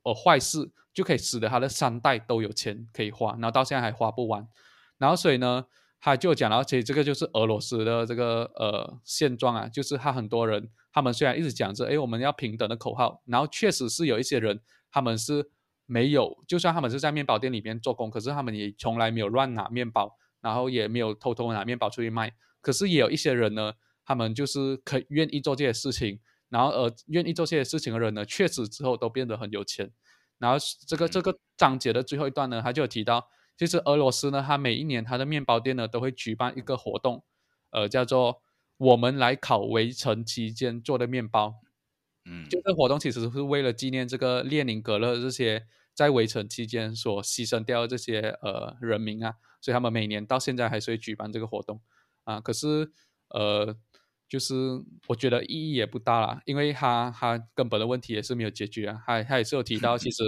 [0.04, 0.72] 呃坏事。
[0.96, 4.48] 就可以使得他的三代都有钱可以花，然后到现在还花不完，
[4.98, 5.66] 然后所以呢，
[6.00, 15.50] 他就讲到，其实这个就是俄罗斯的这个呃现状啊，就是他很多人，他们虽然一直讲着，哎，我们要平等的口号，然后确实是有一些人，他们是
[15.86, 23.74] 没有，就算他们是在面包店里面做工，可是他们也从来没有乱拿面包，然后也没有偷偷拿面包出去卖，可是也有一些人呢，
[24.06, 29.92] 他们就是可愿意做这些事情，然后呃，愿意做这些事情的人呢，确实之后都变得很有钱。
[30.38, 37.24] 然后这个这个章节的最后一段呢，他就有提到，其实俄罗斯呢，它每一年它的面包店呢都会举办一个活动，
[37.72, 38.42] 呃，叫做
[38.78, 41.56] “我们来烤围城期间做的面包”。
[42.30, 51.82] 嗯，就这活动其实是为了纪念这个列宁格勒这些在围城期间所牺牲掉的这些呃人民啊，所以他们每年到现在还是会举办这个活动
[52.26, 52.42] 啊。
[52.42, 52.92] 可是
[53.30, 53.76] 呃。
[54.28, 54.56] 就是
[55.08, 59.00] 我觉得意义也不大了，因为他他根本的问题也是没有解决啊。
[59.06, 60.24] 他他也是有提到，其实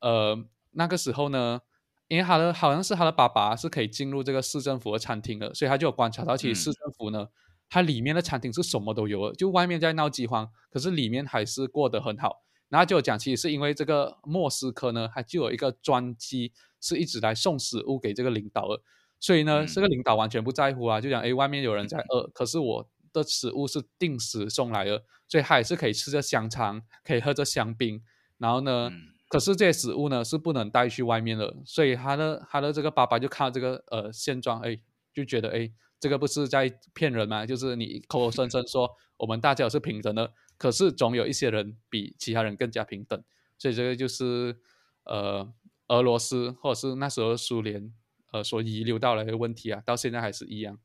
[0.00, 0.36] 呃
[0.70, 1.60] 那个时候呢，
[2.08, 7.28] 因为他的好像是他的爸爸是可以进入这个市政府的餐厅的，所以他就有观察到，其实市政府呢，
[7.68, 12.42] 它里面的餐厅是什么都有，就外面在闹饥荒，可是里面还是过得很好。
[12.70, 18.82] 然后就有讲，其实是因为这个莫斯科呢，它就有一个专机是一直来送食物给这个领导的，
[19.20, 22.88] 所以呢，这个领导完全不在乎啊，就讲哎，外面有人在饿，可是我。
[23.12, 28.02] 的食物是定时送来的，所以他也是可以吃着香肠，可以喝着香槟。
[28.38, 28.90] 然后呢，
[29.28, 31.56] 可是这些食物呢是不能带去外面的。
[31.64, 34.78] 所以他的他的这个爸爸就看到这个呃现状，哎，
[35.12, 37.44] 就觉得哎，这个不是在骗人吗？
[37.44, 43.22] 就是你口口声声说我们大家是平等的，可是总有一些人比其他人更加平等。
[43.58, 44.56] 所以这个就是
[45.04, 45.52] 呃
[45.88, 47.92] 俄罗斯或者是那时候苏联
[48.30, 50.78] 呃所遗留到来的问题啊，到现在还是一样。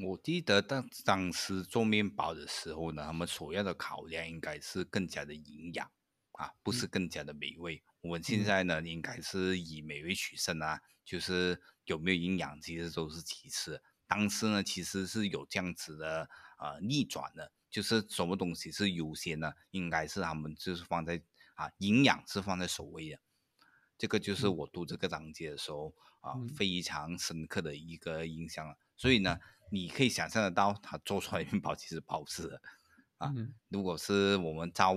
[0.00, 5.90] 我记得当当时做面包的时候呢，他们所要的考量应该是更加的营养
[6.32, 7.82] 啊，不是更加的美味。
[8.02, 13.82] 我们现在呢，应该是以美味取胜啊，就是有没有营养其实都是其次。
[14.06, 16.30] 当时呢，其实是有这样子的
[16.60, 19.52] 呃逆转的，就是什么东西是优先呢？
[19.72, 21.20] 应该是他们就是放在
[21.56, 23.18] 啊营养是放在首位的。
[23.98, 28.76] 这个就是我读这个章节的时候啊非常深刻的一个印象了。
[28.96, 29.40] 所以呢。
[29.70, 32.60] 你可以想象得到，他做出来的面包其实不好吃的
[33.18, 33.32] 啊。
[33.68, 34.94] 如果是我们照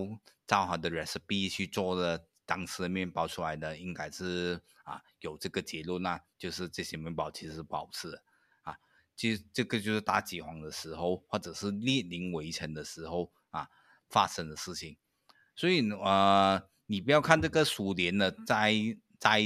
[0.47, 8.23] 照他的 recipe 去做的当时的面包出来的，应该是啊有这个结论那就是这些面包其实是不好吃的
[8.63, 8.77] 啊。
[9.15, 13.69] 其实这个就是大饥荒的时候，或者是列宁围城的时候啊
[14.09, 14.97] 发生的事情。
[15.55, 18.73] 所以呃，你不要看这个苏联的在
[19.19, 19.41] 在。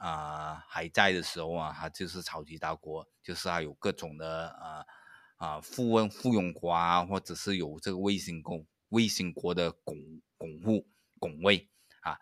[0.00, 4.86] 啊，还在的时候啊，他就是超级大国，就是还有各种的啊
[5.36, 9.98] 啊富翁富庸国啊，或者是有这个卫星国卫星国的拱
[10.38, 10.88] 拱护
[11.18, 11.68] 拱卫
[12.00, 12.18] 啊。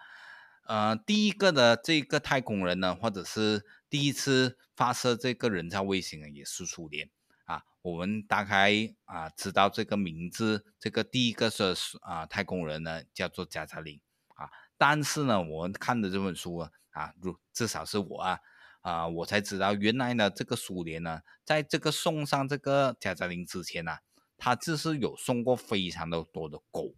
[0.66, 7.08] 呃，第一个的这个太空人呢，或者是第一次发射这个人造卫星啊，也是苏联
[7.44, 7.62] 啊。
[7.82, 8.72] 我们大概
[9.04, 14.00] 啊知道这个名字，这个第一个是啊太空人呢，叫做加加林
[14.34, 14.50] 啊。
[14.76, 16.72] 但是呢，我们看的这本书啊。
[16.98, 18.40] 啊，如至少是我啊，
[18.80, 23.98] 啊，我才知道原来呢，这个苏联呢，在这个送上这个加加林之前呢，
[24.36, 26.94] 他就是有送过非常的多的狗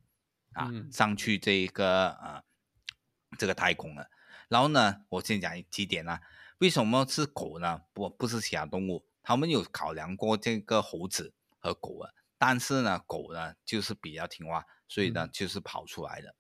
[0.55, 2.43] 啊上去这个啊
[3.39, 4.09] 这个太空了。
[4.49, 6.21] 然后呢，我先讲几点啊，
[6.59, 7.83] 为什么是狗呢？
[7.93, 16.35] 不不是其他动物，他们有考量过这个猴子和狗啊，但是呢，狗呢就是比较听话，所以呢就是跑出来的。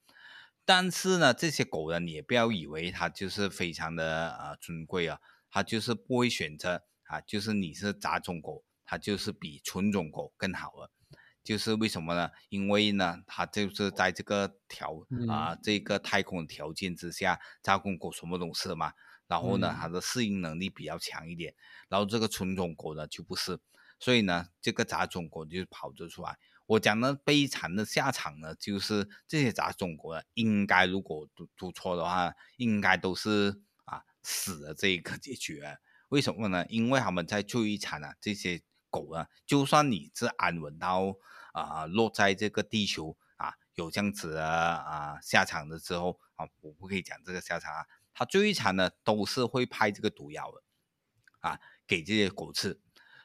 [0.73, 5.19] 但是呢，这些狗呢，你也不要以为它就是非常的呃尊贵啊，
[5.51, 10.93] 它就是不会选择啊，就是你是杂种狗，它就是比纯种狗更好了。
[11.43, 12.31] 就是为什么呢？
[12.51, 18.93] 因为呢，它就是在这个条啊这个太空条件之下，杂种狗什么都是嘛。
[19.27, 21.53] 然后呢，它的适应能力比较强一点。
[21.89, 23.59] 然后这个纯种狗呢就不是，
[23.99, 26.39] 所以呢，这个杂种狗就跑着出来。
[26.71, 35.61] 我讲的悲惨的下场呢，就是这些杂种狗呢，应该如果读读错的话，应该都是啊死的这一个结局。
[36.11, 36.65] 为什么呢？
[36.69, 41.17] 因为他们在最惨啊，这些狗啊，就算你是安稳到
[41.53, 50.63] 啊落在这个地球啊，有这样子的啊下场的之后啊，我不可以讲这个下场啊，它最后一场呢都是会派这个毒药的
[51.41, 51.59] 啊
[51.89, 52.81] 给这些狗吃。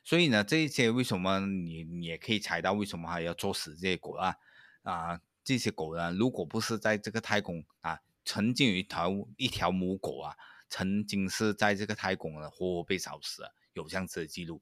[0.05, 4.35] 所以呢，这一些为什么你你也可以猜到为什么还要作死这些狗啊？
[4.83, 10.35] 啊，这些狗呢，如果不是在这个太空啊，曾经有一条一条母狗啊，
[10.69, 13.43] 曾经是在这个太空呢活活被烧死，
[13.73, 14.61] 有这样子的记录。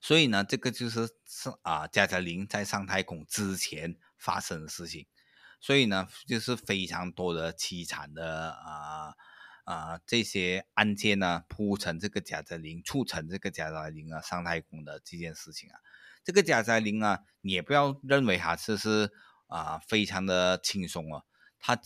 [0.00, 5.06] 所以呢，这个就是是啊，加加林在上太空之前发生的事情。
[5.60, 9.14] 所以呢，就是非常多的凄惨的啊。
[9.66, 15.74] 啊，这些案件呢，铺成这个贾泽林，促成这个贾泽林啊上太空的这件事情啊，
[16.22, 19.10] 这个贾泽林啊，你也不要认为他是是
[19.48, 21.24] 啊非常的轻松哦，
[21.58, 21.76] 他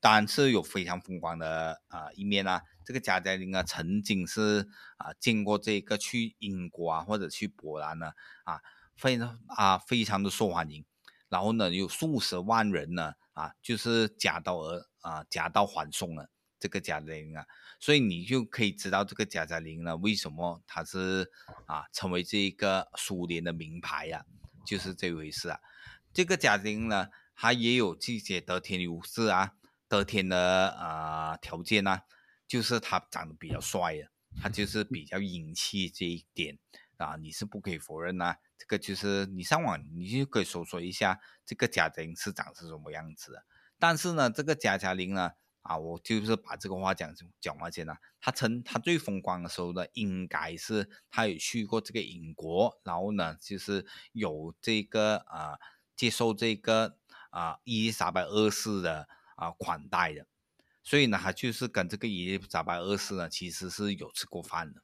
[0.00, 2.60] 当然是有非常风光的啊一面啊。
[2.84, 4.68] 这个贾泽林啊，曾经是
[4.98, 8.12] 啊见过这个去英国啊或者去波兰呢
[8.44, 8.60] 啊，
[8.98, 10.84] 非常啊非常的受欢迎，
[11.30, 16.28] 然后呢有数十万人呢啊就是夹道而啊夹道欢送了。
[16.64, 17.44] 这个贾玲啊，
[17.78, 21.30] 所以你就可以知道这个贾贾玲呢，为什么他是
[21.66, 24.24] 啊成为这一个苏联的名牌呀，
[24.64, 25.60] 就是这回事啊。
[26.14, 29.56] 这个贾玲呢，他也有这些得天优势啊，
[29.88, 32.04] 得天的啊条件啊，
[32.48, 34.08] 就是他长得比较帅啊，
[34.40, 36.58] 他就是比较英气这一点
[36.96, 38.36] 啊，你是不可以否认呐。
[38.56, 43.44] 这个就是你上网你就可以搜索一下这个贾玲是长是什么样子的。
[43.78, 45.32] 但是呢，这个贾贾玲呢。
[45.64, 47.96] 啊，我就是把这个话讲讲完先了。
[48.20, 55.58] 他曾他最风光的时候呢，应该是他有去过这个英国，然后呢，就是有这个啊
[55.96, 56.98] 接受这个
[57.30, 60.26] 啊伊丽莎白二世的啊款待的，
[60.82, 64.82] 所以呢，他就是跟这个伊丽莎白二世呢，其实是有吃过饭的。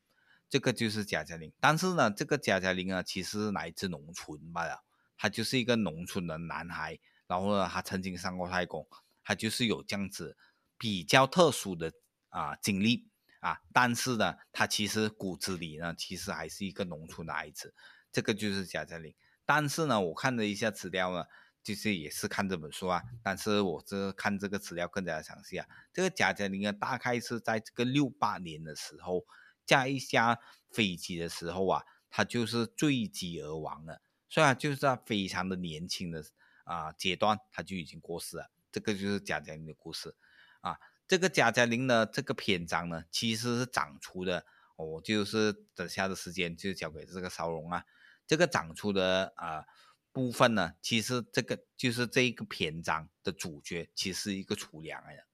[0.48, 4.82] 这个就是贾嘉玲，但是呢，这个贾嘉玲啊，其实来自农村罢了，
[5.18, 8.88] 他就是一个农村的男孩，然后呢，他曾经上过太空，
[9.22, 10.38] 他就是有这样子。
[10.80, 11.92] 比较特殊的
[12.30, 13.10] 啊经历
[13.40, 17.74] 啊，但是呢，他其实骨子里呢，其实还是一个农村的孩子，
[18.10, 19.14] 这个就是贾嘉玲。
[19.44, 21.26] 但是呢，我看了一下资料呢，
[21.62, 25.66] 就是也是看这本书啊，但是我这看这个资料更加详细啊。
[25.92, 29.26] 这个贾嘉玲啊，大概是在这个六八年的时候，
[29.66, 30.38] 驾一架
[30.70, 34.00] 飞机的时候啊，他就是坠机而亡了。
[34.30, 36.24] 虽然就是在非常的年轻的
[36.64, 38.50] 啊阶段，他就已经过世了。
[38.72, 40.14] 这个就是贾嘉玲的故事。
[40.60, 44.46] 啊，这个贾嘉玲的这个篇章呢，其实是长出的，
[44.76, 47.84] 我就是等下的时间就交给这个邵荣啊。
[48.26, 49.64] 这个长出的啊
[50.12, 55.24] 部分呢，其实这个就是这一个篇章的主角，其实是一个厨娘来的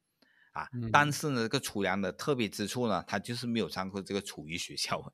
[0.53, 0.69] 啊。
[0.93, 5.13] 但是呢，这个厨娘的特别之处呢，他就是没有上过这个厨艺学校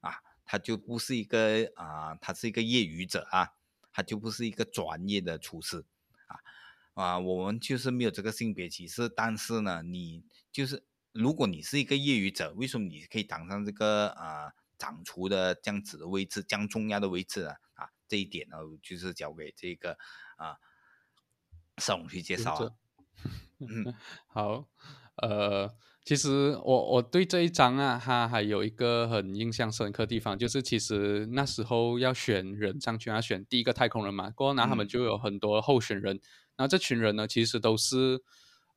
[0.00, 3.48] 啊，他就不是一个啊，他是一个业余者啊，
[3.92, 5.86] 他就不是一个专业的厨师。
[6.94, 10.22] 啊，我们就是没有这个性别歧视，但是呢，你
[10.52, 17.50] 就是如果你是一个业余者，为什么你可以当上这个啊掌厨的这样子的位置，这样重要的位置呢？
[17.74, 19.98] 啊，这一点呢，就是交给这个
[20.36, 20.56] 啊
[21.78, 22.70] 宋去介绍啊。
[23.58, 23.92] 嗯，
[24.28, 24.68] 好，
[25.16, 25.74] 呃，
[26.04, 36.20] 其实我我对这一章啊，它还有一个很印象深刻地方，就是其实那时候要选人上去，要选第一个太空人嘛，过后呢，他们就有很多候选人。
[36.56, 38.22] 然后这群人呢，其实都是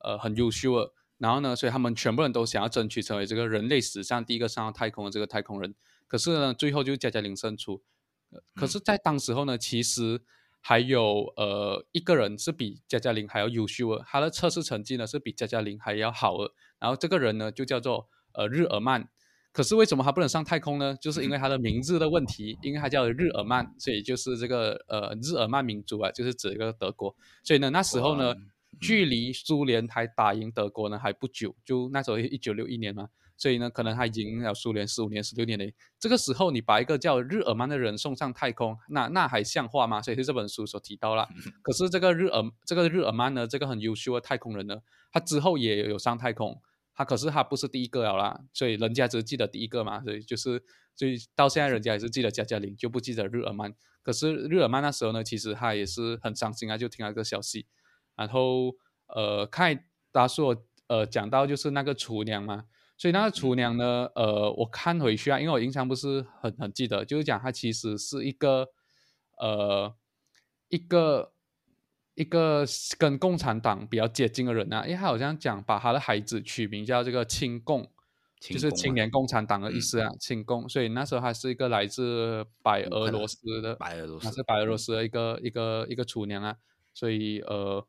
[0.04, 5.76] 呃很优秀的，然后呢，所以他们全部人都想要争取成为这个人类史上第一个上到太空的这个太空人。
[6.08, 7.84] 可是呢，最后就加加林胜出。
[8.56, 10.22] 可是，在当时候呢，其实
[10.60, 16.52] 还有呃一个人是比加加林还要优秀的，他的测试成绩呢是比加加林还要好的。
[16.80, 19.10] 然后这个人呢就叫做呃日耳曼。
[19.58, 20.96] 可是为什么他不能上太空呢？
[21.02, 27.16] 就是因为他的名字的问题，因为他叫日耳曼，所以就是这个呃日耳曼民族啊，就是指一个德国。
[27.44, 28.36] 所以呢，那时候呢，
[28.80, 35.74] 距离苏联还打赢德国呢还不久，就那时候一九六一年嘛，所以呢，可能他已经了苏联十五年、十六年嘞。
[36.00, 40.00] 这个时候，你把一个叫日耳曼的人送上太空，那那还像话吗？
[40.04, 41.28] 所以是这本书所提到了。
[41.64, 44.78] 可是这个日耳这个日耳曼呢，这个很优秀的太空人呢，
[45.12, 46.62] 他之后也有上太空，
[46.98, 50.62] 他可是他不是第一个了啦，所以人家只记得第一个嘛，所以就是
[50.96, 53.74] 所以到现在人家也是记得加加林，就不记得日耳曼。
[54.02, 57.68] 可是日耳曼那时候呢，其实他也是很伤心啊，就听到这个消息，
[58.16, 58.76] 然后
[59.08, 60.56] 呃，看达叔
[60.88, 62.66] 呃讲到就是那个厨娘嘛。
[63.00, 64.10] 所以那个厨娘呢？
[64.16, 68.70] 呃，我看回去啊，因为我印象不是很很记得，就是讲他其实是一个，
[69.38, 69.96] 呃，
[70.70, 71.32] 一个
[72.18, 72.66] 一个
[72.98, 74.84] 跟共产党比较接近的人啊。
[74.86, 77.90] 因为他好像讲把他的孩子取名叫这个亲共，
[78.42, 80.68] 就是青年共产党的意思啊，亲共。
[80.68, 86.58] 所以那时候还是一个来自白俄罗斯的，白俄罗斯，是白俄罗斯的一个一个一个厨娘啊。
[86.94, 87.88] 所以呃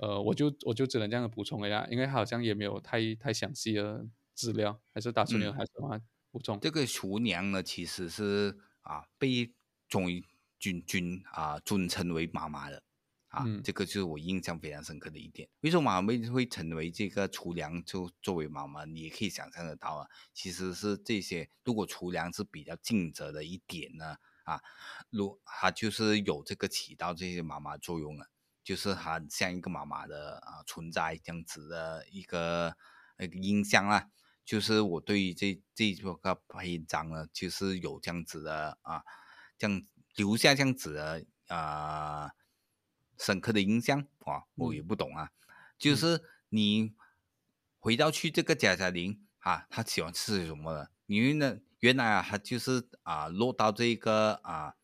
[0.00, 4.04] 呃，我就我就只能这样补充一下，因为好像也没有太太详细的。
[4.38, 6.00] 资料还是打厨娘还是什么
[6.30, 6.60] 补充？
[6.60, 9.52] 这个厨娘呢，其实是啊被
[9.88, 10.06] 中
[10.60, 12.80] 军军啊尊称为妈妈的
[13.28, 15.48] 啊，这个就是我印象非常深刻的一点。
[15.60, 18.84] 为什么妈妈会成为这个厨娘就作为妈妈？
[18.84, 21.50] 你也可以想象得到啊，其实是这些。
[21.62, 24.62] 如果厨娘是比较尽责的一点呢啊，
[25.10, 28.30] 如她就是有这个起到这些妈妈作用了，
[28.64, 32.74] 就是她像一个妈妈的啊存在这样子的一个
[33.18, 34.08] 那个印象啊。
[34.46, 39.02] 就是我对于这这个篇章呢，就是有这样子的啊，
[39.58, 39.82] 这样
[40.16, 42.30] 留下这样子的啊
[43.18, 45.32] 深刻的印象啊，我也不懂啊。
[45.78, 46.94] 就是你
[47.78, 50.90] 回到去这个贾贾林啊，他喜欢吃什么的？
[51.06, 54.74] 因为呢，原来啊，他就是啊落到这个啊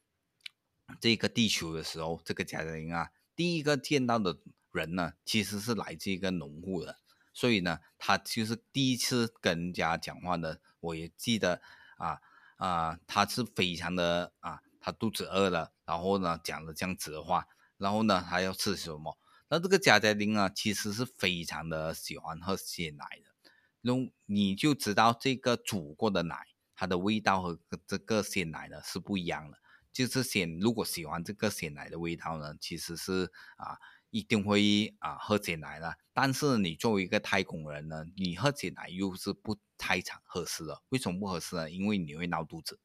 [1.01, 4.39] 这个地球的时候，这个贾贾林啊，第一个见到的
[4.73, 6.99] 人呢，其实是来自一个农户的。
[7.33, 11.61] 所以呢，他就是第一次跟人家讲话的，我也记得
[11.97, 12.21] 啊
[12.57, 19.19] 啊，他是非常的啊，他肚子饿了，然后呢讲了这样子的话，然后呢还要吃什么？
[19.49, 23.51] 那这个贾家丁啊，其实是非常的喜欢喝鲜奶的，
[23.83, 26.37] 用你就知道这个煮过的奶，
[26.75, 29.59] 它的味道和这个鲜奶呢是不一样的。
[29.93, 33.79] 就是鲜，如果喜欢这个鲜奶的味道呢，其实是啊。
[34.15, 40.81] 一定会啊喝鲜奶的，但是你作为一个太空人呢，你喝鲜奶又是不太常合适的。
[40.91, 41.69] 为什么不合适呢？
[41.69, 42.79] 因为你会闹肚子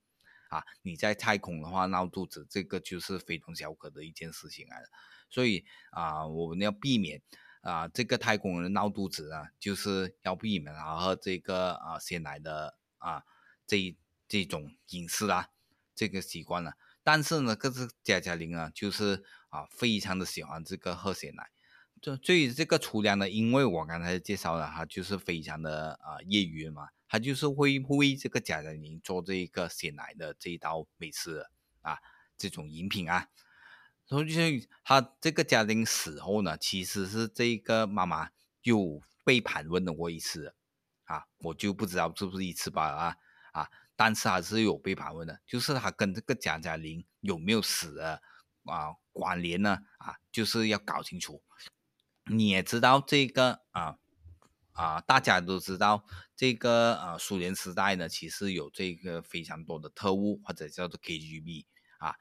[0.49, 0.63] 啊！
[0.81, 4.89] 你在太空的话闹肚子，这个就是非同小可的一件事情来的。
[5.29, 7.21] 所以啊，我们要避免
[7.61, 13.23] 啊这个太空人闹肚子啊，就是要避免啊喝这个啊鲜奶的啊
[13.65, 13.95] 这
[14.27, 15.47] 这种饮食啊
[15.95, 16.73] 这个习惯了。
[17.03, 19.23] 但是呢，可是贾嘉玲啊，就是。
[19.49, 21.49] 啊，非常的喜欢这个喝鲜奶。
[21.99, 31.47] 就对于这个厨娘呢，因为我刚才介绍了，他就是非常的啊业余嘛，他就是会为这个贾玲玲做这一个鲜奶的这一道美食
[31.81, 31.97] 啊，
[32.37, 33.27] 这种饮品啊。
[34.07, 38.29] 然后就是他这个家庭死后呢，其实是这个妈妈
[38.61, 40.55] 就被盘问了过一次
[41.05, 43.15] 啊，我就不知道是不是一次吧啊
[43.51, 48.19] 啊，但是还是有被盘问的，就是他跟这个贾嘉玲有没有死啊？
[48.65, 49.79] 啊，关联呢？
[49.97, 51.41] 啊，就是要搞清楚。
[52.25, 53.97] 你也知道这个啊
[54.79, 56.05] 啊，大家都知道
[56.37, 61.65] 这个啊，苏联时代呢，其实有这个非常多的特务或者叫做 KGB
[61.97, 62.15] 啊，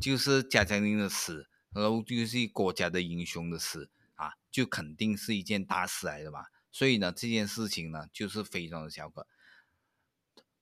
[0.00, 6.46] 就是贾江林的死，然后就是国家的英雄的死啊，就肯定是一件大事来的嘛。
[6.72, 9.28] 所以呢，这件事情呢，就是非常的小可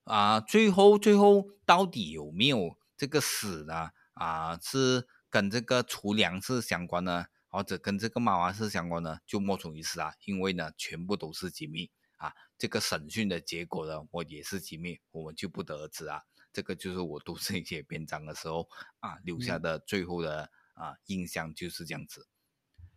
[0.04, 0.40] 啊。
[0.40, 3.92] 最后，最后到底有没有这个死呢？
[4.12, 10.12] 啊，是跟这个储粮是相关的，或者跟这个妈妈是相关的，就莫衷一是啊。
[10.24, 12.34] 因为呢，全部都是机密啊。
[12.58, 16.22] 这个审讯的结果呢，我也是机密，我们就不得而知啊。
[16.52, 18.68] 这个就是我读这些篇章的时候
[19.00, 22.26] 啊，留下的最后的啊印象就是这样子。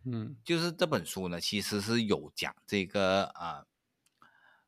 [0.04, 3.66] 嗯，就是这本书呢，其实是有讲这个啊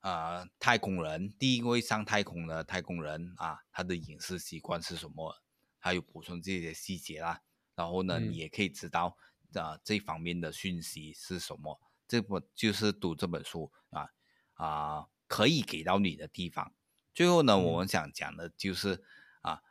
[0.01, 5.41] 啊太空人第一位上太空的太空人啊，他的饮食习惯是什么？
[5.79, 7.41] 还有补充这些细节啦，
[7.75, 9.17] 然后呢，你也可以知道
[9.55, 11.81] 啊这方面的讯息是什么。
[12.07, 14.11] 这本就是读这本书啊
[14.55, 16.75] 啊可以给到你的地方。
[17.15, 19.03] 最后呢，我们想讲的就是
[19.43, 19.63] 啊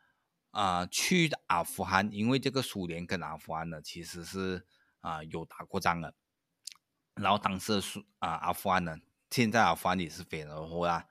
[0.51, 4.65] 啊去阿富汗，因为这个苏联跟阿富汗呢其实是
[5.01, 6.13] 啊有打过仗的。
[7.15, 8.97] 然后当时的苏啊阿富汗呢，
[9.30, 11.05] 现在阿富汗也是非常落后啊，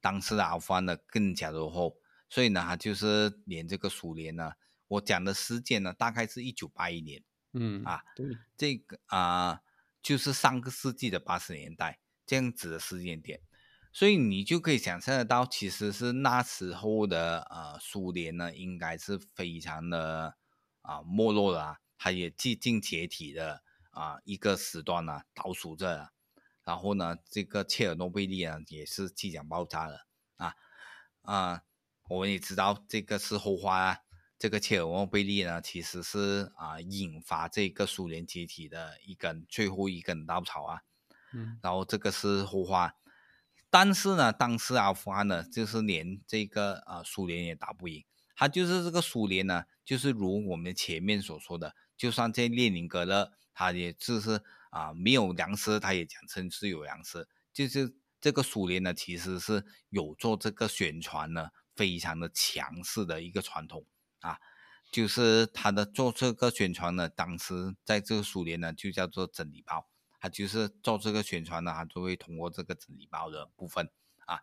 [0.00, 1.96] 当时的阿富汗呢更加落后。
[2.28, 4.54] 所以呢，他就是连这个苏联呢，
[4.88, 7.22] 我讲的时间呢，大概是一九八一年，
[7.54, 8.26] 嗯啊，对，
[8.56, 9.60] 这个啊，
[10.02, 13.40] 就是上个世纪的八十年代这样子的时间点。
[13.92, 20.36] 所以你就可以想象得到，其实是那时候的呃苏联呢，应该是非常的
[20.82, 26.10] 啊没落了、啊，它也接近解体的啊一个时段呢，倒数着。
[26.64, 30.06] 然后呢，这个切尔诺贝利啊也是即将爆炸了
[30.38, 30.54] 啊
[31.22, 31.62] 啊，
[32.08, 33.98] 我们也知道这个是后话啊。
[34.44, 40.82] 这个切尔诺贝利呢，其实是啊引发这个苏联解体的一根最后一根稻草啊。
[41.32, 42.94] 嗯，然后这个是后话。
[43.70, 48.04] 但是呢，当时阿富汗呢，就是连这个啊苏联也打不赢。
[48.36, 57.26] 他就是这个苏联呢，就是如我们前面所说的，就算在列宁格勒，他也就是啊没有粮食，他也讲称是有粮食。
[57.54, 63.86] 就是这个苏联呢，其实是有做这个宣传呢，非常的强势的一个传统
[64.24, 64.40] 啊。
[64.92, 69.88] 就是他的做这个宣传呢，当时在这个苏联呢，就叫做真理报。
[70.20, 73.90] 他就是做这个宣传呢，他就会通过这个真理报的部分
[74.26, 74.40] 啊。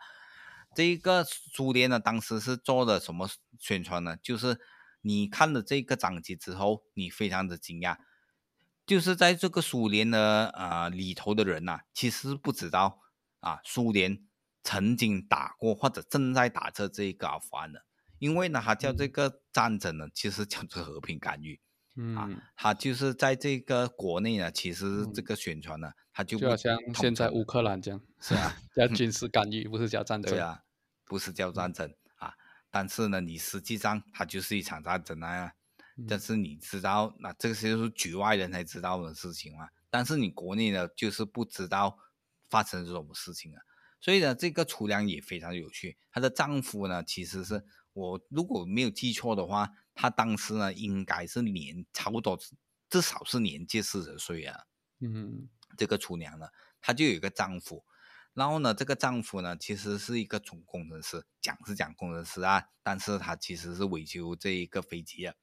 [0.76, 3.30] 这个苏联呢，当时是做的什么
[3.60, 4.16] 宣传呢？
[4.18, 4.60] 就是
[5.02, 7.98] 你看了这个章节之后，你非常的惊讶，
[8.86, 13.00] 就是在这个苏联的啊里头的人呐，其实不知道
[13.40, 14.28] 啊，苏联
[14.64, 17.86] 曾经打过或者正在打着这个阿富汗的，
[18.22, 21.60] 因为呢，它叫这个战争呢，其实叫做和平干预。
[22.16, 30.62] 啊，他就是在这个国内呢，其实这个宣传呢，他就就好像现在乌克兰这样，是啊， 叫军事干预，不是叫战争，对啊，
[31.04, 32.34] 不是叫战争啊。
[32.70, 35.52] 但是呢，你实际上它就是一场战争啊。
[36.08, 39.68] 但是你知道，那这些是局外人才知道的事情嘛。
[39.90, 41.98] 但是你国内呢，就是不知道
[42.50, 43.60] 发生什么事情啊。
[44.00, 45.98] 所以呢，这个楚良也非常有趣。
[46.10, 47.64] 她的丈夫呢，其实是
[47.94, 49.70] 我如果没有记错的话。
[49.94, 52.40] 她当时呢，应该是年差不多，
[52.90, 54.64] 至少是年届四十岁啊。
[55.00, 56.48] 嗯，这个厨娘呢，
[56.80, 57.84] 她就有一个丈夫，
[58.34, 65.36] 然后呢，这个丈夫呢，其实是一个总工程师，讲是讲工程师啊，但是他其实是维修这一个飞机的，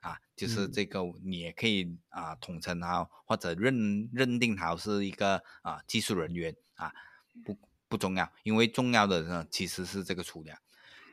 [0.00, 6.92] 啊，就是这个你也可以啊统称他或者认认定他是一个啊技术人员啊，
[7.44, 10.56] 不不重要，因为重要的呢其实是这个厨娘，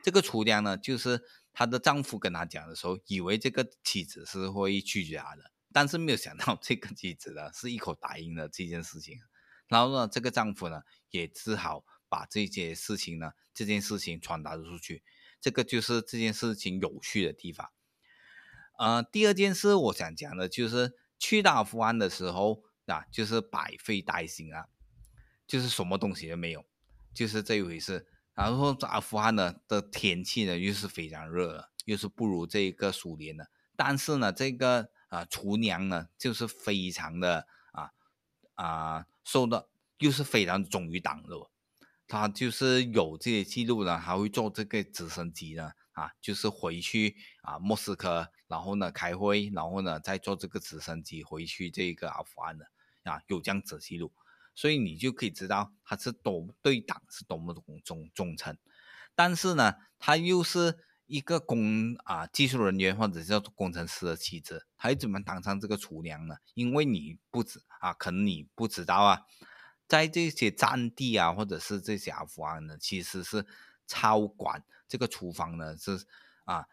[0.04, 1.24] 这个厨娘呢就是。
[1.56, 9.20] 她的丈夫跟她讲的时候，以为这个妻子是会拒绝她的，但是没有想到 这个妻子呢是一口答应了这件事情。
[9.68, 15.04] 然后呢，这个丈夫呢也只好把这件事情呢这件事情传达出去。
[15.40, 17.70] 这个就是这件事情有趣的地方。
[18.76, 24.66] 呃，第二件事我想讲的就是去到阿富安的时候啊，就是百废待兴啊，
[25.46, 26.64] 就是什么东西都没有，
[27.14, 28.08] 就是这一回事。
[28.34, 33.48] 然后阿富汗呢的天气呢又是非常热，又是不如这个苏联的。
[33.76, 37.90] 但是呢，这个啊厨娘呢就是非常的啊
[38.54, 39.68] 啊受到，
[39.98, 41.36] 又是非常忠于党的。
[42.06, 52.66] 他就是有这些记录呢，还会坐这个直升机呢啊，就是回去啊莫斯科，然后呢开会，然后呢再坐这个直升机回去这个阿富汗的
[53.04, 54.12] 啊，有这样子记录。
[54.54, 58.56] 所以你就可以知道他是多对党是多么的忠忠诚，
[59.14, 66.36] 但是呢，他又是一个工啊技术人员或者叫工程师的妻子，他怎么当上这个厨娘呢？
[66.54, 69.22] 因为你不知啊，可能你不知道啊，
[69.88, 73.44] 在这些战地啊，或者是这些阿富汗呢，其实是
[73.86, 76.06] 操管这个厨房呢是
[76.44, 76.66] 啊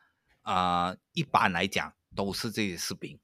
[0.43, 3.19] 啊，一般来讲都是这些士兵，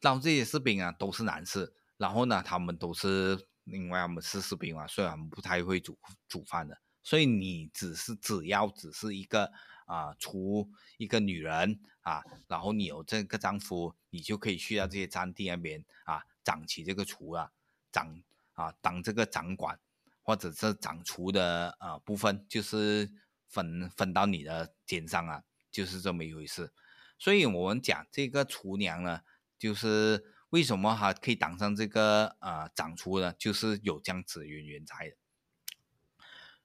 [0.00, 3.46] 然后这些士兵啊都是男士，然后呢，他们都是。
[3.66, 5.98] 另外，我们是士兵嘛，虽然不太会煮
[6.28, 9.52] 煮饭的，所以你只是只要只是一个
[9.86, 17.50] 啊，厨一个女人啊，然后你有这个丈夫，你就可以去到这些战地那边啊，掌起这个厨啊，
[17.90, 19.76] 掌啊当这个掌管
[20.22, 23.10] 或者是掌厨的啊部分，就是
[23.48, 25.42] 分分到你的肩上啊，
[25.72, 26.72] 就是这么一回事。
[27.18, 29.22] 所以我们讲这个厨娘呢，
[29.58, 30.35] 就是。
[30.56, 33.34] 为什么他可以当上这个呃长厨呢？
[33.34, 35.14] 就是有这样子的渊源在的。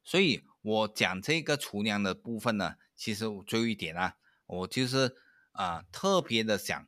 [0.02, 4.16] 所以我讲这个厨娘的部分呢，其实最后一点啊，
[4.46, 5.18] 我就是
[5.52, 6.88] 啊特别的想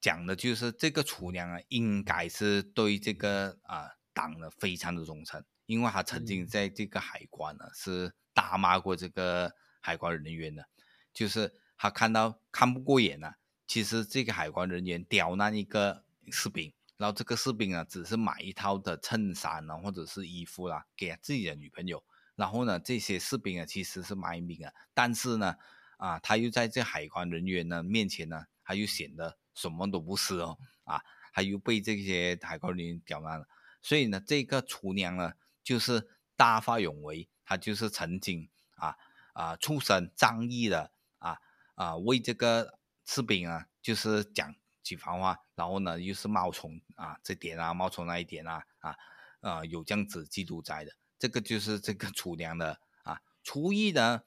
[0.00, 10.68] 讲的就是这个厨娘啊，应该是对这个啊党呢非常的忠诚，因为他曾经在这个海关呢是大骂过这个海关人员的，
[11.12, 13.36] 就是他看到看不过眼啊。
[13.66, 22.02] 其实这个海关人员刁难一个士兵，然后这个士兵啊，只是买一套的衬衫啊，或者是衣服啦，给自己的女朋友。
[22.36, 25.56] 然后呢，这些士兵啊，其实是卖命啊，但是呢，
[25.96, 31.02] 啊，他又在这海关人员呢面前呢，他又显得什么都不是哦，啊，
[31.32, 33.48] 他又被这些海关人员刁难了。
[33.80, 38.96] 所以呢，这个厨娘呢，就是大发勇为，他就是曾经啊
[39.32, 41.38] 啊出身仗义的啊
[41.74, 42.75] 啊为这个
[43.06, 48.96] 士兵啊就是讲几番话，然后呢又是冒充啊这点啊冒充那一点啊啊
[49.40, 54.22] 啊有这样子记录在的，这个就是这个厨娘的啊厨艺呢，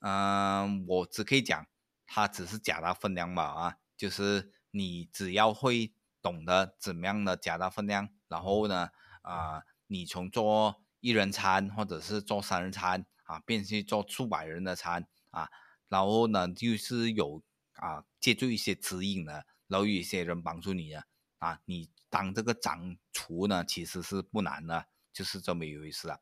[0.00, 1.66] 嗯我只可以讲
[2.06, 8.88] 他只是加大分量吧啊，就是你只要会懂得怎么样的加大分量，然后呢
[9.22, 15.50] 啊你从做一人餐或者是做三人餐啊，变去做数百人的餐啊，
[15.88, 17.42] 然后呢就是有
[17.82, 21.04] 啊借助一些指引呢，然后有一些人帮助你啊
[21.38, 26.20] 啊，你当这个掌厨呢其实是不难的，就是这么一回事啊。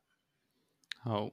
[1.03, 1.31] 好，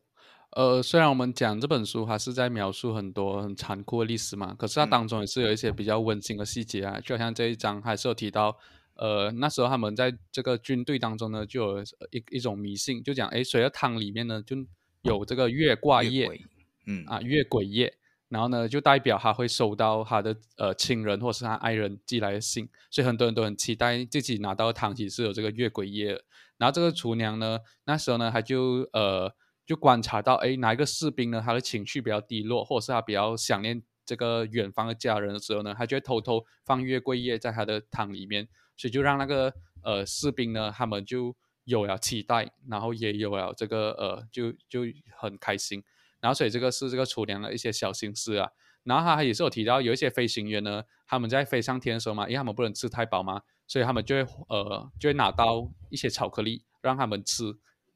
[0.50, 8.58] 呃，虽然我们讲这本书还是在描述很多很残酷的历史嘛，可是它嗯当中也是有一些比较温馨的细节啊，就好像这一章还是有提到，
[8.94, 14.56] 呃，那时候他们在这个军队当中呢，就有一一种迷信，就讲，诶，水的汤里面呢就
[15.02, 16.40] 有这个月挂叶越，
[16.86, 17.96] 嗯啊，月鬼叶，
[18.28, 26.20] 然后呢，就代表他会收到他的呃亲人或是他爱人寄来的信，所以很多人都很期待自己拿到的汤其实是有这个月桂叶。
[26.58, 29.32] 然后这个厨娘呢，那时候呢，她就呃
[29.64, 39.52] 就观察到，哎，哪一个士兵呢，他的情绪比较低落，或者是他比较想念这个远方的家人的时候呢，他就会偷偷放月桂叶在他的汤里面，所以就让那个
[39.82, 44.80] 呃士兵呢，他们就有了期待，然后也有了这个呃，就就
[45.16, 45.82] 很开心。
[46.20, 48.50] 然后所以这个是这个厨娘的一些小心思啊。
[48.84, 57.54] 然后他也是有提到，有一些飞行员呢，他们在飞上天的时候嘛，因为他们不能吃太饱嘛，所以他们就会呃就会拿到一些巧克力让他们吃，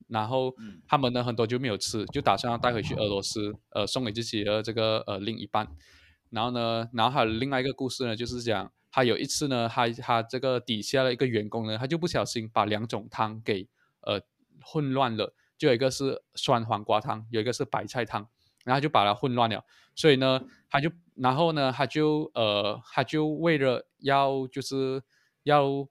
[0.08, 5.66] 然后嗯他们呢很多就没有吃，就打算要带回去俄罗斯，呃送给自己的这个呃另一半。
[6.28, 13.66] 然后呢，然后还有另外一个故事呢，就是讲他有一次呢，他他这个底下的一个员工呢，他就不小心把两种汤给
[14.00, 14.20] 呃
[14.62, 18.26] 混乱了，就有一个是酸黄瓜汤，有一个是白菜汤，
[18.64, 25.00] 然后就把它混乱了，所以呢，他就然后呢，他就呃他就为了要就是
[25.44, 25.86] 要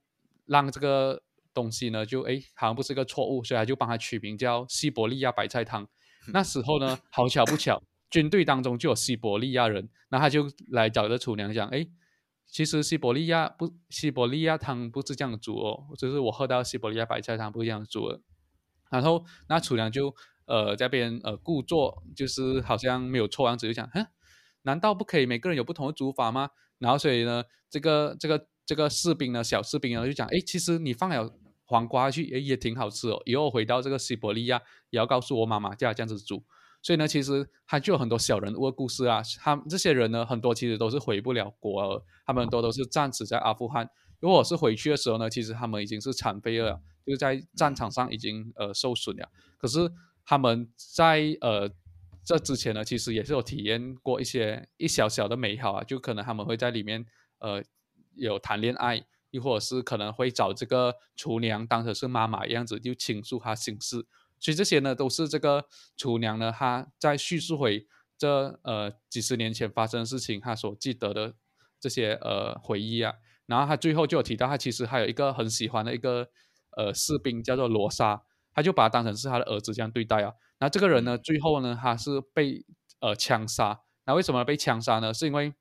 [0.45, 5.87] 让这个东西呢，就诶好像不是个错误，所以他就帮他取名叫西伯利亚白菜汤。
[6.33, 11.87] 那时候呢，好巧不巧，军队当中就有西伯利亚人，那他就来找这厨娘讲，哎，
[12.45, 18.19] 其实西伯利亚不，西伯利亚汤不是这样煮哦，就是我喝到西伯利亚白菜汤不是这样煮的。
[18.91, 20.13] 然后那厨娘就
[20.45, 24.05] 呃在边呃故作就是好像没有错样子，就讲，哼，
[24.61, 26.49] 难道不可以每个人有不同的煮法吗？
[26.77, 31.33] 然后所以呢，这个这个这个士兵呢，小士兵呢就讲，哎，其实你放了
[31.65, 33.21] 黄瓜去，诶也挺好吃哦。
[33.25, 36.43] 以后回到这个西伯利亚，也要告诉我妈妈叫她这样子煮。
[36.83, 39.21] 所以呢，其实他就有很多小人物的故事啊。
[39.39, 43.87] 他这些人呢，很多其实都是回不了国，他们很多都是战死在阿富汗。
[44.21, 49.29] 如果是回去的时候呢，其实他们已经是残废了，就是在战场上已经呃受损了。
[49.57, 49.91] 可是
[50.23, 51.69] 他们在呃
[52.23, 57.03] 这之前呢，其实也是有体验过一些一小小的美好啊，就可能他们会在里面
[57.39, 57.63] 呃
[58.13, 64.05] 有谈恋爱，亦或者是可能会找这个厨娘当成是妈妈样子，就倾诉她心事。
[64.39, 65.65] 所以这些呢，都是这个
[65.97, 67.87] 厨娘呢，她在叙述回
[68.19, 71.33] 这呃几十年前发生的事情，她所记得的
[71.79, 73.15] 这些呃回忆啊。
[73.45, 76.27] 然后他最后就有提到，他其实还有一个很喜欢的一个
[76.77, 78.21] 呃士兵，叫做罗莎，
[78.53, 80.33] 他就把他当成是他的儿子这样对待啊。
[80.59, 82.63] 那这个人呢，最后呢，他是被
[82.99, 83.81] 呃枪杀。
[84.05, 85.13] 那为什么被枪杀呢？
[85.13, 85.53] 是因为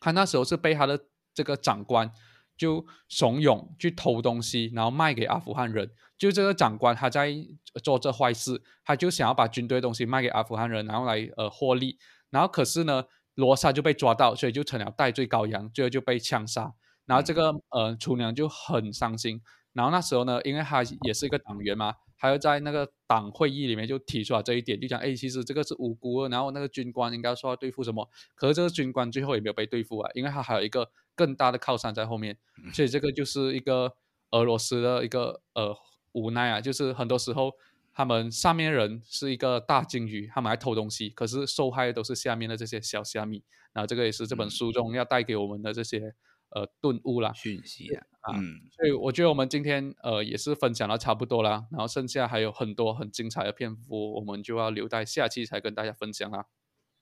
[0.00, 0.98] 他那时候是被他的
[1.32, 2.10] 这个长官
[2.56, 5.90] 就怂恿去偷东西，然后卖给阿富汗人。
[6.16, 7.34] 就这个长官他在
[7.82, 11.98] 做这坏事，他就想要把军队的东西卖给阿富汗人，然后来呃获利。
[12.30, 16.72] 然后可是呢，罗莎就被抓到，所以就成了代罪羔羊，最后就被枪杀。
[17.06, 19.40] 然后这个呃厨娘就很伤心。
[19.72, 32.38] 然后那时候呢，因为他也是一个党员嘛，他又在那个党会议里面就提出来这一点，就讲哎，其实这个是无辜的，然后那个军官应该说要对付什么，可是这个军官最后也没有被对付啊，因为他还有一个更大的靠山在后面，
[32.72, 33.96] 所以这个就是一个
[34.30, 35.76] 俄罗斯的一个呃
[36.12, 37.52] 无奈啊，就是很多时候
[37.92, 43.42] 他们上面人是一个大鲸鱼，他们还偷东西，可是受害的都是下面的这些小虾米，
[43.72, 46.14] 然后这个也是这本书中要带给我们的这些
[46.54, 47.32] 呃顿悟啦。
[47.34, 56.46] 讯息啊，啊嗯所以我觉得我们今天呃也是分享的差不多啦，然后剩下还有很多很精彩的篇幅，我们就要留待下期才跟大家分享啦。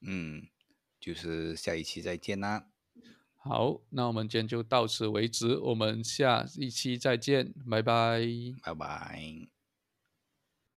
[0.01, 0.49] 嗯，
[0.99, 2.67] 就是下一期再见啦，
[3.37, 8.21] 好，那我们今天就到此为止，我们下一期再见，拜拜。
[8.63, 9.62] 拜拜。